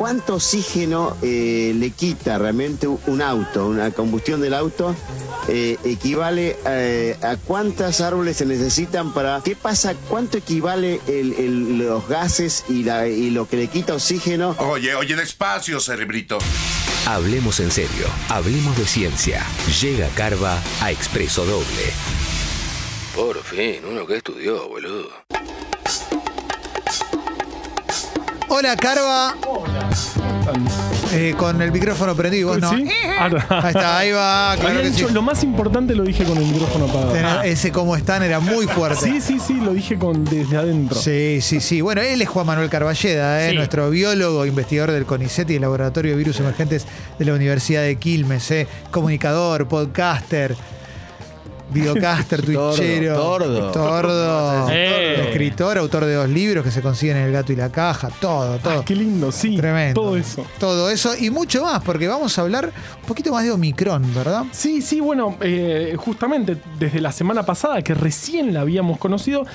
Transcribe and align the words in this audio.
¿cuánto 0.00 0.36
oxígeno 0.36 1.14
eh, 1.20 1.74
le 1.76 1.90
quita 1.90 2.38
realmente 2.38 2.86
un 2.88 3.20
auto, 3.20 3.66
una 3.66 3.90
combustión 3.90 4.40
del 4.40 4.54
auto? 4.54 4.96
eh, 5.48 5.76
equivale 5.84 6.56
eh, 6.64 7.16
a 7.22 7.36
cuántas 7.36 8.00
árboles 8.00 8.36
se 8.38 8.46
necesitan 8.46 9.12
para... 9.12 9.42
¿Qué 9.44 9.56
pasa? 9.56 9.94
¿Cuánto 10.08 10.38
equivale 10.38 11.00
el- 11.06 11.32
el- 11.34 11.78
los 11.78 12.06
gases 12.08 12.64
y, 12.68 12.84
la- 12.84 13.08
y 13.08 13.28
lo 13.30 13.46
que 13.48 13.56
le 13.56 13.66
quita 13.68 13.94
oxígeno? 13.94 14.54
Oye, 14.58 14.94
oye, 14.94 15.16
despacio, 15.16 15.80
cerebrito. 15.80 16.38
Hablemos 17.06 17.60
en 17.60 17.70
serio, 17.70 18.06
hablemos 18.28 18.76
de 18.78 18.86
ciencia. 18.86 19.44
Llega 19.82 20.08
Carva 20.14 20.62
a 20.80 20.90
Expreso 20.92 21.44
Doble. 21.44 21.92
Por 23.14 23.42
fin, 23.42 23.82
uno 23.90 24.06
que 24.06 24.16
estudió, 24.16 24.66
boludo. 24.68 25.10
Hola, 28.52 28.76
Carva. 28.76 29.34
Eh, 31.12 31.34
con 31.36 31.60
el 31.62 31.72
micrófono 31.72 32.14
prendido, 32.14 32.40
y 32.40 32.60
vos 32.60 32.60
no. 32.60 32.70
¿Sí? 32.76 32.84
Ahí 33.18 33.32
está, 33.68 33.98
ahí 33.98 34.10
va, 34.12 34.54
claro 34.56 34.68
Había 34.78 34.82
que 34.82 34.90
sí. 34.96 35.02
dicho- 35.02 35.08
Lo 35.12 35.22
más 35.22 35.42
importante 35.42 35.94
lo 35.94 36.04
dije 36.04 36.24
con 36.24 36.36
el 36.38 36.44
micrófono 36.46 36.84
apagado. 36.86 37.12
Tener 37.12 37.46
ese 37.46 37.70
cómo 37.72 37.96
están 37.96 38.22
era 38.22 38.38
muy 38.40 38.66
fuerte. 38.66 39.04
Sí, 39.06 39.20
sí, 39.20 39.38
sí, 39.44 39.54
lo 39.54 39.72
dije 39.72 39.98
con 39.98 40.24
desde 40.24 40.56
adentro. 40.56 40.98
Sí, 41.00 41.40
sí, 41.40 41.60
sí. 41.60 41.80
Bueno, 41.80 42.00
él 42.02 42.20
es 42.22 42.28
Juan 42.28 42.46
Manuel 42.46 42.68
Carballeda, 42.70 43.44
¿eh? 43.46 43.50
Sí. 43.50 43.56
nuestro 43.56 43.90
biólogo, 43.90 44.46
investigador 44.46 44.92
del 44.92 45.04
CONICET 45.04 45.50
y 45.50 45.52
del 45.54 45.62
Laboratorio 45.62 46.12
de 46.12 46.18
Virus 46.18 46.38
Emergentes 46.40 46.86
de 47.18 47.24
la 47.24 47.34
Universidad 47.34 47.82
de 47.82 47.96
Quilmes, 47.96 48.50
¿eh? 48.50 48.66
comunicador, 48.90 49.66
podcaster, 49.68 50.56
videocaster, 51.72 52.42
Tordo, 52.44 52.70
twitchero, 52.74 53.14
tordo. 53.16 53.70
tordo, 53.72 54.68
Eh. 54.70 55.24
escritor, 55.28 55.78
autor 55.78 56.04
de 56.04 56.14
dos 56.14 56.28
libros 56.28 56.64
que 56.64 56.70
se 56.70 56.82
consiguen 56.82 57.16
en 57.18 57.22
El 57.24 57.32
Gato 57.32 57.52
y 57.52 57.56
la 57.56 57.70
Caja, 57.70 58.10
todo, 58.20 58.58
todo. 58.58 58.80
Ah, 58.80 58.84
qué 58.84 58.94
lindo, 58.94 59.30
sí. 59.32 59.56
Tremendo. 59.56 60.00
Todo 60.00 60.16
eso. 60.16 60.44
Todo 60.58 60.90
eso 60.90 61.12
y 61.18 61.30
mucho 61.30 61.62
más, 61.62 61.82
porque 61.82 62.08
vamos 62.08 62.38
a 62.38 62.42
hablar 62.42 62.72
un 63.02 63.06
poquito 63.08 63.32
más 63.32 63.44
de 63.44 63.50
Omicron, 63.52 64.14
¿verdad? 64.14 64.44
Sí, 64.52 64.82
sí, 64.82 65.00
bueno, 65.00 65.36
eh, 65.40 65.94
justamente 65.96 66.56
desde 66.78 67.00
la 67.00 67.12
semana 67.12 67.44
pasada, 67.44 67.82
que 67.82 67.94
recién 67.94 68.52
la 68.54 68.60
habíamos 68.62 68.98
conocido, 68.98 69.46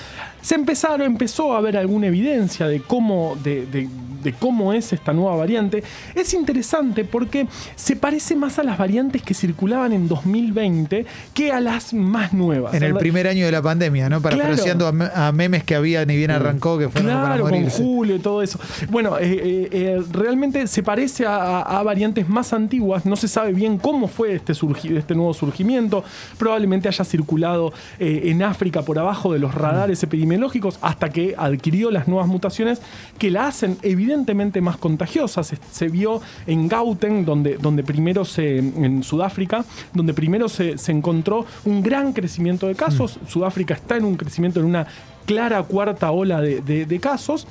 se 0.41 0.55
empezaron, 0.55 1.02
empezó 1.02 1.53
a 1.53 1.57
haber 1.57 1.77
alguna 1.77 2.07
evidencia 2.07 2.67
de 2.67 2.81
cómo, 2.81 3.38
de, 3.44 3.66
de- 3.66 3.89
de 4.26 4.34
cómo 4.34 4.73
es 4.73 4.92
esta 4.92 5.14
nueva 5.14 5.38
variante. 5.38 5.81
Es 6.14 6.34
interesante 6.34 7.06
porque 7.06 7.48
se 7.78 7.95
parece 7.95 8.36
más 8.36 8.59
a 8.59 8.64
las 8.64 8.78
variantes 8.78 9.22
que 9.22 9.34
circulaban 9.34 9.94
en 9.94 10.09
2020 10.09 11.06
que 11.34 11.52
a 11.52 11.62
las 11.62 11.94
más 11.94 12.34
nuevas. 12.34 12.73
En 12.73 12.84
el 12.84 12.96
primer 12.96 13.28
año 13.28 13.46
de 13.46 13.52
la 13.52 13.62
pandemia, 13.62 14.09
¿no? 14.09 14.22
Parafraseando 14.22 14.92
me- 14.92 15.06
a, 15.14 15.31
memes 15.31 15.64
que 15.64 15.76
había 15.76 16.03
ni 16.06 16.16
bien 16.18 16.31
arrancó, 16.31 16.78
que 16.78 16.90
fueron 16.90 17.12
para 17.12 17.26
Claro, 17.28 17.44
con 17.44 17.52
morirse. 17.53 17.81
Julio 17.84 18.16
y 18.16 18.20
todo 18.20 18.42
eso. 18.42 18.59
Bueno, 18.90 19.18
eh, 19.18 19.23
eh, 19.31 19.70
eh, 19.72 20.03
realmente 20.12 20.66
se 20.68 20.84
parece 20.84 21.26
a, 21.28 21.81
variantes 21.86 22.28
más 22.28 22.52
antiguas. 22.53 23.06
No 23.06 23.16
se 23.16 23.28
sabe 23.28 23.53
bien 23.53 23.78
cómo 23.78 24.08
fue 24.08 24.34
este, 24.34 24.53
surgi- 24.53 24.98
este 24.98 25.14
nuevo 25.14 25.34
surgimiento. 25.34 26.03
Probablemente 26.38 26.88
haya 26.88 27.06
circulado 27.06 27.73
eh, 28.00 28.23
en 28.26 28.42
África 28.42 28.81
por 28.81 28.98
abajo 28.98 29.31
de 29.34 29.40
los 29.40 29.53
radares 29.53 30.02
epidemiológicos 30.03 30.80
hasta 30.81 31.09
que 31.09 31.36
adquirió 31.38 31.92
las 31.92 32.08
nuevas 32.08 32.28
mutaciones 32.28 32.81
que 33.20 33.30
la 33.30 33.48
hacen 33.48 33.78
evidentemente 34.16 34.61
más 34.61 34.77
contagiosa. 34.77 35.44
Se, 35.44 35.58
se 35.71 35.89
vio 35.89 36.21
en 36.47 36.67
Gauteng, 36.67 37.25
donde, 37.25 37.58
donde 37.58 37.83
primero 37.83 38.23
se, 38.25 38.57
en 38.59 39.03
Sudáfrica, 39.03 39.66
donde 39.94 40.13
primero 40.13 40.47
se, 40.49 40.77
se 40.77 40.91
encontró 40.91 41.45
un 41.66 41.83
gran 41.83 42.13
crecimiento 42.13 42.67
de 42.67 42.75
casos. 42.75 43.19
Sudáfrica 43.27 43.73
está 43.73 43.97
en 43.97 44.05
un 44.05 44.16
crecimiento, 44.16 44.59
en 44.61 44.66
una 44.67 44.88
clara 45.25 45.63
cuarta 45.63 46.11
ola 46.11 46.39
de, 46.41 46.61
de- 46.61 46.85
de 46.85 46.99
casos. 46.99 47.45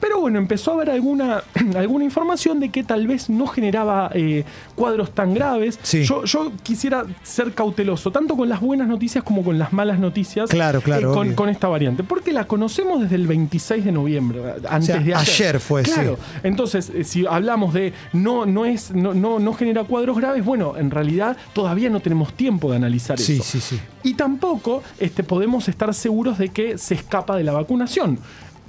Pero 0.00 0.20
bueno, 0.20 0.38
empezó 0.38 0.70
a 0.72 0.74
haber 0.74 0.90
alguna, 0.90 1.42
alguna 1.76 2.04
información 2.04 2.58
de 2.58 2.70
que 2.70 2.82
tal 2.82 3.06
vez 3.06 3.28
no 3.30 3.46
generaba 3.46 4.10
eh, 4.14 4.44
cuadros 4.74 5.14
tan 5.14 5.34
graves. 5.34 5.78
Sí. 5.82 6.04
Yo, 6.04 6.24
yo 6.24 6.52
quisiera 6.62 7.04
ser 7.22 7.52
cauteloso, 7.52 8.10
tanto 8.10 8.36
con 8.36 8.48
las 8.48 8.60
buenas 8.60 8.88
noticias 8.88 9.22
como 9.22 9.44
con 9.44 9.58
las 9.58 9.72
malas 9.72 9.98
noticias 9.98 10.48
Claro, 10.50 10.80
claro, 10.80 11.10
eh, 11.10 11.14
con, 11.14 11.26
obvio. 11.28 11.36
con 11.36 11.48
esta 11.48 11.68
variante. 11.68 12.02
Porque 12.02 12.32
la 12.32 12.46
conocemos 12.46 13.02
desde 13.02 13.16
el 13.16 13.26
26 13.26 13.84
de 13.84 13.92
noviembre, 13.92 14.40
antes 14.68 14.86
sea, 14.86 14.96
de 14.96 15.14
ayer. 15.14 15.16
ayer 15.16 15.60
fue, 15.60 15.84
sí. 15.84 15.92
Claro. 15.92 16.18
Entonces, 16.42 16.90
eh, 16.94 17.04
si 17.04 17.26
hablamos 17.26 17.74
de 17.74 17.92
no, 18.12 18.46
no, 18.46 18.64
es, 18.64 18.90
no, 18.92 19.12
no, 19.14 19.38
no 19.38 19.52
genera 19.54 19.84
cuadros 19.84 20.16
graves, 20.16 20.44
bueno, 20.44 20.76
en 20.76 20.90
realidad 20.90 21.36
todavía 21.52 21.90
no 21.90 22.00
tenemos 22.00 22.32
tiempo 22.34 22.70
de 22.70 22.76
analizar 22.76 23.18
Sí, 23.18 23.34
eso. 23.34 23.42
sí, 23.44 23.60
sí. 23.60 23.80
Y 24.02 24.14
tampoco 24.14 24.82
este, 24.98 25.22
podemos 25.24 25.68
estar 25.68 25.92
seguros 25.94 26.38
de 26.38 26.48
que 26.48 26.78
se 26.78 26.94
escapa 26.94 27.36
de 27.36 27.44
la 27.44 27.52
vacunación. 27.52 28.18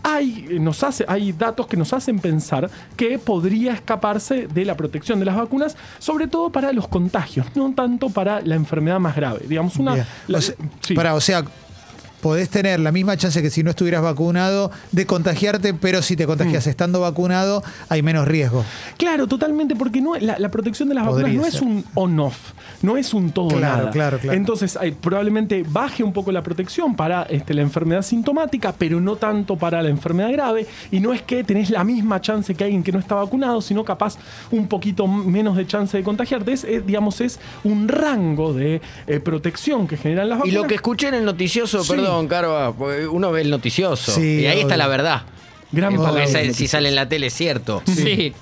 Hay, 0.04 0.48
eh, 0.50 0.60
nos 0.60 0.84
hace, 0.84 1.06
hay 1.08 1.32
datos 1.32 1.68
que 1.68 1.78
nos 1.78 1.94
hacen 1.94 2.20
pensar 2.20 2.70
que 2.98 3.20
podría 3.20 3.74
escaparse 3.74 4.48
de 4.48 4.66
la 4.66 4.76
protección 4.76 5.20
de 5.20 5.26
las 5.26 5.36
vacunas, 5.36 5.78
sobre 6.00 6.28
todo 6.28 6.52
para 6.52 6.74
los 6.74 6.88
contagios, 6.88 7.46
no 7.56 7.74
tanto 7.76 8.10
para 8.10 8.42
la 8.42 8.56
enfermedad 8.56 9.00
más 9.00 9.16
grave. 9.16 9.46
Digamos, 9.48 9.76
una. 9.78 9.94
Bien. 9.94 10.06
la- 10.28 10.38
o, 10.40 10.42
sea, 10.42 10.56
sí. 10.82 10.94
pará, 10.96 11.14
o 11.14 11.22
sea, 11.22 11.44
podés 12.22 12.50
tener 12.50 12.80
la 12.80 12.92
misma 12.92 13.18
chance 13.18 13.42
que 13.42 13.50
si 13.50 13.64
no 13.64 13.72
estuvieras 13.72 14.02
vacunado 14.02 14.72
de 14.92 15.06
contagiarte, 15.06 15.74
pero 15.74 16.02
si 16.02 16.16
te 16.16 16.26
Mm. 16.26 16.28
contagias 16.28 16.68
estando 16.68 17.02
vacunado, 17.02 17.64
hay 17.90 18.02
menos 18.02 18.28
riesgo. 18.28 18.64
Claro, 18.98 19.28
totalmente, 19.28 19.76
porque 19.76 20.02
no, 20.02 20.16
la, 20.16 20.38
la 20.40 20.50
protección 20.50 20.88
de 20.90 20.96
las 20.96 21.06
Podría 21.08 21.28
vacunas 21.28 21.46
no 21.46 21.52
ser. 21.52 21.56
es 21.56 21.62
un 21.62 21.86
on-off, 21.96 22.38
no 22.82 22.98
es 22.98 23.14
un 23.14 23.32
todo 23.32 23.50
Claro, 23.50 23.78
nada. 23.78 23.90
claro, 23.92 24.20
claro. 24.20 24.38
Entonces, 24.38 24.78
hay- 24.78 24.92
probablemente 24.92 25.66
baje 25.68 26.04
un 26.04 26.14
poco 26.14 26.32
la 26.32 26.44
protección 26.44 26.96
para 26.96 27.24
este, 27.24 27.54
la 27.54 27.62
enfermedad 27.62 28.02
sintomática, 28.04 28.74
pero 28.78 29.02
no 29.02 29.16
tanto 29.16 29.56
para 29.58 29.82
la 29.82 29.90
enfermedad 29.90 30.32
grave. 30.32 30.68
Y 30.92 31.00
no 31.00 31.14
es 31.14 31.22
que 31.24 31.44
tenés 31.44 31.70
la 31.70 31.84
misma 31.84 32.22
chance 32.22 32.54
que 32.56 32.64
alguien 32.64 32.84
que 32.84 32.92
no 32.92 33.00
está 33.00 33.16
vacunado, 33.16 33.62
sino 33.62 33.84
capaz 33.84 34.18
un 34.52 34.68
poquito 34.68 35.08
menos 35.08 35.58
de 35.58 35.66
chance 35.66 35.98
de 35.98 36.04
contagiarte. 36.04 36.54
Es, 36.54 36.64
es, 36.64 36.86
digamos, 36.86 37.20
es 37.22 37.40
un 37.64 37.88
rango 37.88 38.54
de 38.54 38.82
eh, 39.08 39.20
protección 39.20 39.88
que 39.88 39.98
generan 39.98 40.30
las 40.30 40.38
Y 40.38 40.40
vacunas. 40.42 40.62
lo 40.62 40.68
que 40.68 40.76
escuché 40.76 41.08
en 41.08 41.16
el 41.16 41.26
noticioso, 41.26 41.84
Sí. 41.84 41.94
perdón, 41.94 42.11
Carva, 42.28 42.74
porque 42.74 43.08
uno 43.08 43.32
ve 43.32 43.42
el 43.42 43.50
noticioso. 43.50 44.12
Sí, 44.12 44.42
y 44.42 44.46
ahí 44.46 44.58
obvio. 44.58 44.62
está 44.64 44.78
la 44.78 44.88
verdad. 44.88 45.22
Gran 45.72 45.94
Eh, 45.94 45.98
porque 45.98 46.24
esa- 46.24 46.54
si 46.54 46.68
sale 46.68 46.90
en 46.90 46.96
la 46.96 47.08
tele 47.08 47.28
es 47.28 47.34
cierto. 47.34 47.82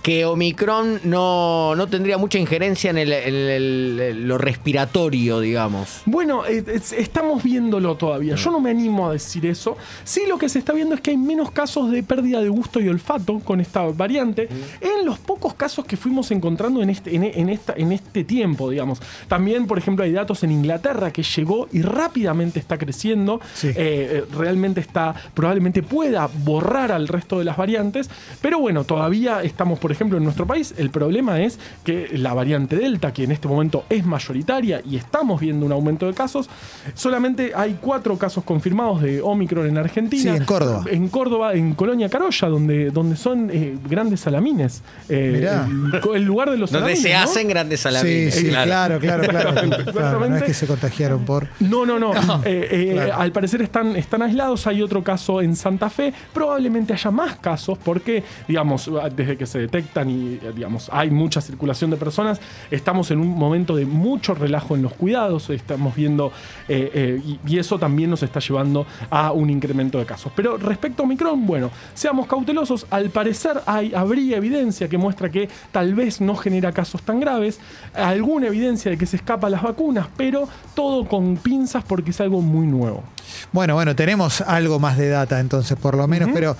Que 0.01 0.25
Omicron 0.25 1.01
no, 1.03 1.75
no 1.75 1.87
tendría 1.87 2.17
mucha 2.17 2.39
injerencia 2.39 2.89
en, 2.89 2.97
el- 2.97 3.13
en 3.13 3.35
el- 3.35 3.99
el- 3.99 4.27
lo 4.27 4.37
respiratorio, 4.37 5.39
digamos. 5.39 6.01
Bueno, 6.05 6.45
es- 6.45 6.91
estamos 6.93 7.43
viéndolo 7.43 7.95
todavía. 7.95 8.35
Yo 8.35 8.51
no 8.51 8.59
me 8.59 8.71
animo 8.71 9.09
a 9.09 9.13
decir 9.13 9.45
eso. 9.45 9.77
Sí, 10.03 10.21
lo 10.27 10.37
que 10.37 10.49
se 10.49 10.59
está 10.59 10.73
viendo 10.73 10.95
es 10.95 11.01
que 11.01 11.11
hay 11.11 11.17
menos 11.17 11.51
casos 11.51 11.91
de 11.91 12.01
pérdida 12.03 12.41
de 12.41 12.49
gusto 12.49 12.79
y 12.79 12.87
olfato 12.89 13.39
con 13.39 13.59
esta 13.61 13.81
variante 13.83 14.47
en 14.81 15.05
los 15.05 15.19
pocos 15.19 15.53
casos 15.53 15.85
que 15.85 15.97
fuimos 15.97 16.31
encontrando 16.31 16.81
en 16.81 16.89
este, 16.89 17.15
en, 17.15 17.23
en 17.23 17.49
esta, 17.49 17.73
en 17.75 17.91
este 17.91 18.23
tiempo, 18.23 18.69
digamos. 18.69 18.99
También, 19.27 19.67
por 19.67 19.77
ejemplo, 19.77 20.03
hay 20.03 20.11
datos 20.11 20.43
en 20.43 20.51
Inglaterra 20.51 21.11
que 21.11 21.23
llegó 21.23 21.67
y 21.71 21.81
rápidamente 21.81 22.59
está 22.59 22.77
creciendo. 22.77 23.39
Sí. 23.53 23.67
Eh, 23.67 23.73
eh, 23.77 24.23
realmente 24.35 24.79
está, 24.81 25.13
probablemente 25.33 25.83
pueda 25.83 26.27
borrar 26.43 26.91
al 26.91 27.07
resto 27.07 27.18
de 27.27 27.45
las 27.45 27.57
variantes. 27.57 28.09
Pero 28.41 28.59
bueno, 28.59 28.83
todavía 28.83 29.43
estamos, 29.43 29.79
por 29.79 29.91
ejemplo, 29.91 30.17
en 30.17 30.23
nuestro 30.23 30.45
país. 30.47 30.73
El 30.77 30.89
problema 30.89 31.41
es 31.41 31.59
que 31.83 32.09
la 32.13 32.33
variante 32.33 32.75
Delta, 32.77 33.13
que 33.13 33.23
en 33.23 33.31
este 33.31 33.47
momento 33.47 33.85
es 33.89 34.05
mayoritaria 34.05 34.81
y 34.89 34.95
estamos 34.95 35.39
viendo 35.41 35.65
un 35.65 35.71
aumento 35.71 36.07
de 36.07 36.13
casos, 36.13 36.49
solamente 36.93 37.51
hay 37.55 37.77
cuatro 37.81 38.17
casos 38.17 38.43
confirmados 38.43 39.01
de 39.01 39.21
Omicron 39.21 39.67
en 39.67 39.77
Argentina. 39.77 40.31
Sí, 40.31 40.37
en 40.37 40.45
Córdoba. 40.45 40.83
En 40.89 41.07
Córdoba, 41.09 41.53
en 41.53 41.73
Colonia 41.73 42.09
Carolla, 42.09 42.47
donde, 42.47 42.91
donde 42.91 43.15
son 43.15 43.49
eh, 43.51 43.77
grandes 43.89 44.19
salamines. 44.21 44.81
Eh, 45.07 45.33
Mirá. 45.37 45.65
el, 45.67 46.15
el 46.15 46.23
lugar 46.23 46.49
de 46.51 46.57
los 46.57 46.71
Donde 46.71 46.95
salamines, 46.95 47.01
se 47.03 47.13
¿no? 47.13 47.19
hacen 47.23 47.47
grandes 47.47 47.79
Sí, 47.79 47.83
salamines. 47.83 48.35
sí, 48.35 48.47
claro, 48.49 48.99
claro, 48.99 49.23
claro. 49.27 49.53
Claro, 49.91 50.19
no 50.29 50.35
es 50.37 50.43
que 50.43 50.53
se 50.53 50.67
contagiaron 50.67 51.23
por. 51.25 51.47
No, 51.59 51.85
no, 51.85 51.99
no. 51.99 52.13
Eh, 52.45 52.67
eh, 52.71 52.89
Claro. 52.93 53.15
Al 53.21 53.31
parecer 53.31 53.61
están, 53.61 53.95
están 53.95 54.21
aislados. 54.21 54.65
Hay 54.67 54.81
otro 54.81 55.03
caso 55.03 55.41
en 55.41 55.55
Santa 55.55 55.89
Fe. 55.89 56.13
Probablemente 56.33 56.93
haya 56.93 57.08
más 57.11 57.37
casos 57.37 57.77
porque, 57.77 58.23
digamos, 58.47 58.89
desde 59.15 59.37
que 59.37 59.45
se 59.45 59.59
detectan 59.59 60.09
y, 60.09 60.39
digamos, 60.55 60.89
hay 60.91 61.09
mucha 61.09 61.41
circulación 61.41 61.91
de 61.91 61.97
personas, 61.97 62.39
estamos 62.71 63.11
en 63.11 63.19
un 63.19 63.29
momento 63.29 63.75
de 63.75 63.85
mucho 63.85 64.33
relajo 64.33 64.75
en 64.75 64.81
los 64.81 64.93
cuidados. 64.93 65.49
Estamos 65.49 65.95
viendo, 65.95 66.31
eh, 66.67 66.91
eh, 66.93 67.21
y, 67.25 67.39
y 67.53 67.59
eso 67.59 67.79
también 67.79 68.09
nos 68.09 68.23
está 68.23 68.39
llevando 68.39 68.85
a 69.09 69.31
un 69.31 69.49
incremento 69.49 69.97
de 69.97 70.05
casos. 70.05 70.31
Pero 70.35 70.57
respecto 70.57 71.03
a 71.03 71.05
Omicron, 71.05 71.45
bueno, 71.45 71.71
seamos 71.93 72.27
cautelosos. 72.27 72.85
Al 72.89 73.09
parecer 73.09 73.61
hay, 73.65 73.93
habría 73.93 74.37
evidencia 74.37 74.87
que 74.87 74.97
muestra 74.97 75.29
que 75.29 75.49
tal 75.71 75.95
vez 75.95 76.21
no 76.21 76.35
genera 76.35 76.71
casos 76.71 77.01
tan 77.01 77.19
graves. 77.19 77.59
Alguna 77.93 78.47
evidencia 78.47 78.91
de 78.91 78.97
que 78.97 79.05
se 79.05 79.17
escapa 79.17 79.47
a 79.47 79.49
las 79.49 79.63
vacunas, 79.63 80.07
pero 80.15 80.47
todo 80.75 81.07
con 81.07 81.37
pinzas 81.37 81.83
porque 81.83 82.11
es 82.11 82.21
algo 82.21 82.41
muy 82.41 82.67
nuevo. 82.67 83.03
Bueno, 83.51 83.75
bueno, 83.75 83.95
tenemos 83.95 84.41
algo 84.41 84.79
más 84.79 84.97
de 84.97 85.09
data 85.09 85.39
entonces, 85.39 85.77
por 85.77 85.95
lo 85.95 86.07
menos, 86.07 86.29
pero 86.33 86.55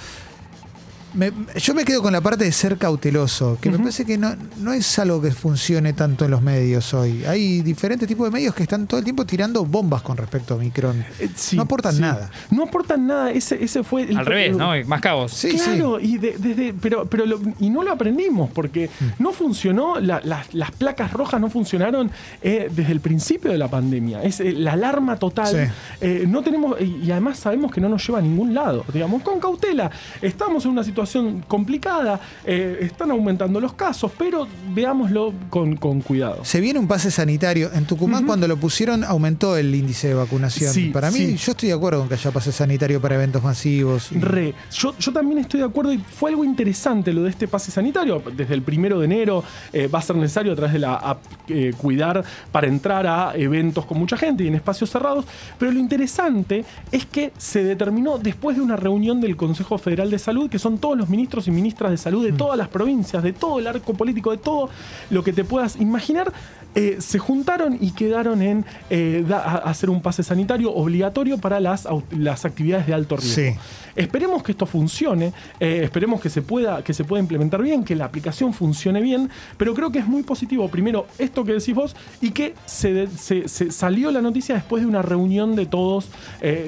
Me- 1.13 1.31
yo 1.56 1.73
me 1.73 1.83
quedo 1.85 2.01
con 2.03 2.13
la 2.13 2.21
parte 2.21 2.45
de 2.45 2.51
ser 2.51 2.77
cauteloso, 2.77 3.57
que 3.59 3.71
me 3.71 3.79
parece 3.79 4.06
que 4.06 4.17
no, 4.17 4.35
no 4.59 4.73
es 4.73 5.00
algo 5.00 5.19
que 5.21 5.31
funcione 5.31 5.94
tanto 5.94 6.25
en 6.25 6.31
los 6.31 6.41
medios 6.44 6.94
hoy. 6.94 7.25
Hay 7.25 7.61
diferentes 7.61 8.07
tipos 8.07 8.27
de 8.27 8.31
medios 8.31 8.53
que 8.53 8.61
están 8.61 8.85
todo 8.85 9.00
el 9.00 9.03
tiempo 9.03 9.25
tirando 9.25 9.65
bombas 9.65 10.03
con 10.03 10.17
respecto 10.17 10.53
a 10.53 10.57
Omicron. 10.57 11.03
Eh, 11.19 11.29
sí, 11.35 11.56
no 11.56 11.63
aportan 11.63 11.95
sí. 11.95 12.01
nada. 12.01 12.29
No 12.51 12.63
aportan 12.65 13.07
nada. 13.07 13.31
Ese, 13.31 13.63
ese 13.63 13.81
fue 13.83 14.03
el 14.03 14.17
Al 14.19 14.25
revés, 14.27 14.56
¿no? 14.56 14.69
Más 14.85 15.01
cabos. 15.01 15.31
Sí, 15.33 15.50
claro, 15.56 16.00
y 16.00 16.19
de- 16.19 16.35
desde, 16.38 16.73
pero, 16.79 17.06
pero 17.07 17.25
lo- 17.25 17.41
y 17.59 17.71
no 17.71 17.81
lo 17.81 17.91
aprendimos 17.91 18.51
porque 18.51 18.89
Mm. 19.00 19.23
no 19.23 19.31
funcionó, 19.31 20.00
la- 20.00 20.21
las- 20.23 20.53
las 20.53 20.71
placas 20.71 21.11
rojas 21.11 21.41
no 21.41 21.50
funcionaron 21.50 22.11
eh, 22.44 22.69
desde 22.71 22.91
el 22.91 23.00
principio 23.00 23.51
de 23.51 23.57
la 23.57 23.67
pandemia. 23.67 24.21
Es 24.21 24.39
eh, 24.41 24.51
la 24.51 24.73
alarma 24.73 25.17
total. 25.17 25.47
Sí. 25.47 25.71
Eh, 26.01 26.25
no 26.27 26.44
tenemos, 26.44 26.79
y, 26.79 27.06
y 27.06 27.11
además 27.11 27.39
sabemos 27.39 27.71
que 27.71 27.81
no 27.81 27.89
nos 27.89 28.06
lleva 28.06 28.19
a 28.19 28.21
ningún 28.21 28.53
lado. 28.53 28.85
Digamos, 28.94 29.23
con 29.23 29.39
cautela. 29.39 29.89
Estamos 30.21 30.65
en 30.65 30.71
una 30.71 30.83
situación 30.83 30.98
complicada, 31.47 32.19
eh, 32.45 32.79
están 32.81 33.11
aumentando 33.11 33.59
los 33.59 33.73
casos, 33.73 34.11
pero 34.17 34.47
veámoslo 34.73 35.33
con, 35.49 35.75
con 35.77 36.01
cuidado. 36.01 36.43
Se 36.45 36.59
viene 36.59 36.79
un 36.79 36.87
pase 36.87 37.11
sanitario. 37.11 37.69
En 37.73 37.85
Tucumán, 37.85 38.25
cuando 38.25 38.47
lo 38.47 38.57
pusieron, 38.57 39.03
aumentó 39.03 39.57
el 39.57 39.73
índice 39.73 40.09
de 40.09 40.13
vacunación. 40.13 40.73
Sí, 40.73 40.89
para 40.89 41.11
mí, 41.11 41.17
sí. 41.17 41.35
yo 41.37 41.51
estoy 41.51 41.69
de 41.69 41.75
acuerdo 41.75 41.99
con 41.99 42.09
que 42.09 42.15
haya 42.15 42.31
pase 42.31 42.51
sanitario 42.51 43.01
para 43.01 43.15
eventos 43.15 43.43
masivos. 43.43 44.11
y- 44.11 44.19
Re. 44.19 44.53
Yo, 44.73 44.95
yo 44.97 45.11
también 45.11 45.39
estoy 45.39 45.59
de 45.61 45.65
acuerdo 45.65 45.93
y 45.93 45.97
fue 45.97 46.31
algo 46.31 46.43
interesante 46.43 47.13
lo 47.13 47.23
de 47.23 47.29
este 47.29 47.47
pase 47.47 47.71
sanitario. 47.71 48.21
Desde 48.35 48.53
el 48.53 48.61
primero 48.61 48.99
de 48.99 49.05
enero 49.05 49.43
eh, 49.73 49.87
va 49.87 49.99
a 49.99 50.01
ser 50.01 50.15
necesario 50.15 50.53
a 50.53 50.55
través 50.55 50.73
de 50.73 50.79
la 50.79 50.95
app 50.95 51.19
eh, 51.47 51.73
Cuidar 51.77 52.23
para 52.51 52.67
entrar 52.67 53.05
a 53.07 53.33
eventos 53.35 53.85
con 53.85 53.97
mucha 53.97 54.17
gente 54.17 54.43
y 54.43 54.47
en 54.47 54.55
espacios 54.55 54.89
cerrados. 54.89 55.25
Pero 55.57 55.71
lo 55.71 55.79
interesante 55.79 56.65
es 56.91 57.05
que 57.05 57.31
se 57.37 57.63
determinó 57.63 58.17
después 58.17 58.55
de 58.57 58.61
una 58.63 58.75
reunión 58.75 59.21
del 59.21 59.35
Consejo 59.35 59.77
Federal 59.77 60.09
de 60.09 60.19
Salud, 60.19 60.49
que 60.49 60.59
son 60.59 60.77
todos 60.77 60.88
los 60.97 61.09
ministros 61.09 61.47
y 61.47 61.51
ministras 61.51 61.91
de 61.91 61.97
salud 61.97 62.25
de 62.25 62.31
todas 62.33 62.57
las 62.57 62.68
provincias, 62.68 63.21
de 63.24 63.33
todo 63.33 63.59
el 63.59 63.68
arco 63.68 63.94
político, 63.94 64.31
de 64.31 64.38
todo 64.38 64.69
lo 65.09 65.24
que 65.24 65.33
te 65.33 65.44
puedas 65.44 65.75
imaginar, 65.77 66.31
eh, 66.75 66.97
se 67.00 67.18
juntaron 67.18 67.77
y 67.81 67.91
quedaron 67.91 68.41
en 68.44 68.63
eh, 68.91 69.25
da- 69.27 69.56
hacer 69.57 69.89
un 69.89 70.01
pase 70.03 70.21
sanitario 70.21 70.71
obligatorio 70.71 71.39
para 71.39 71.59
las, 71.59 71.88
las 72.12 72.45
actividades 72.45 72.86
de 72.86 72.94
alto 72.94 73.18
riesgo. 73.18 73.53
Sí. 73.53 73.57
Esperemos 73.95 74.44
que 74.44 74.51
esto 74.51 74.65
funcione, 74.68 75.33
eh, 75.59 75.81
esperemos 75.83 76.21
que 76.21 76.30
se, 76.30 76.41
pueda, 76.44 76.83
que 76.83 76.94
se 76.94 77.03
pueda 77.03 77.21
implementar 77.21 77.62
bien, 77.62 77.83
que 77.83 77.95
la 77.95 78.06
aplicación 78.06 78.53
funcione 78.53 79.01
bien, 79.01 79.30
pero 79.57 79.74
creo 79.74 79.92
que 79.92 79.97
es 80.00 80.06
muy 80.07 80.21
positivo, 80.24 80.69
primero, 80.69 81.07
esto 81.18 81.44
que 81.44 81.53
decís 81.53 81.74
vos, 81.74 81.95
y 82.21 82.30
que 82.31 82.53
se, 82.65 82.94
de- 82.94 83.07
se- 83.07 83.47
se 83.50 83.71
salió 83.71 84.12
la 84.12 84.21
noticia 84.21 84.53
después 84.56 84.83
de 84.83 84.88
una 84.88 85.01
reunión 85.01 85.56
de 85.56 85.65
todos 85.65 86.09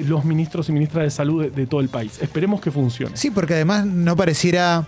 los 0.06 0.24
ministros 0.24 0.68
y 0.68 0.72
ministras 0.72 1.04
de 1.04 1.10
salud 1.10 1.44
de, 1.44 1.50
de 1.50 1.66
todo 1.66 1.80
el 1.80 1.88
país. 1.88 2.18
Esperemos 2.20 2.60
que 2.60 2.70
funcione. 2.72 3.16
Sí, 3.16 3.30
porque 3.30 3.54
además 3.54 3.86
no 3.86 4.11
pareciera 4.16 4.86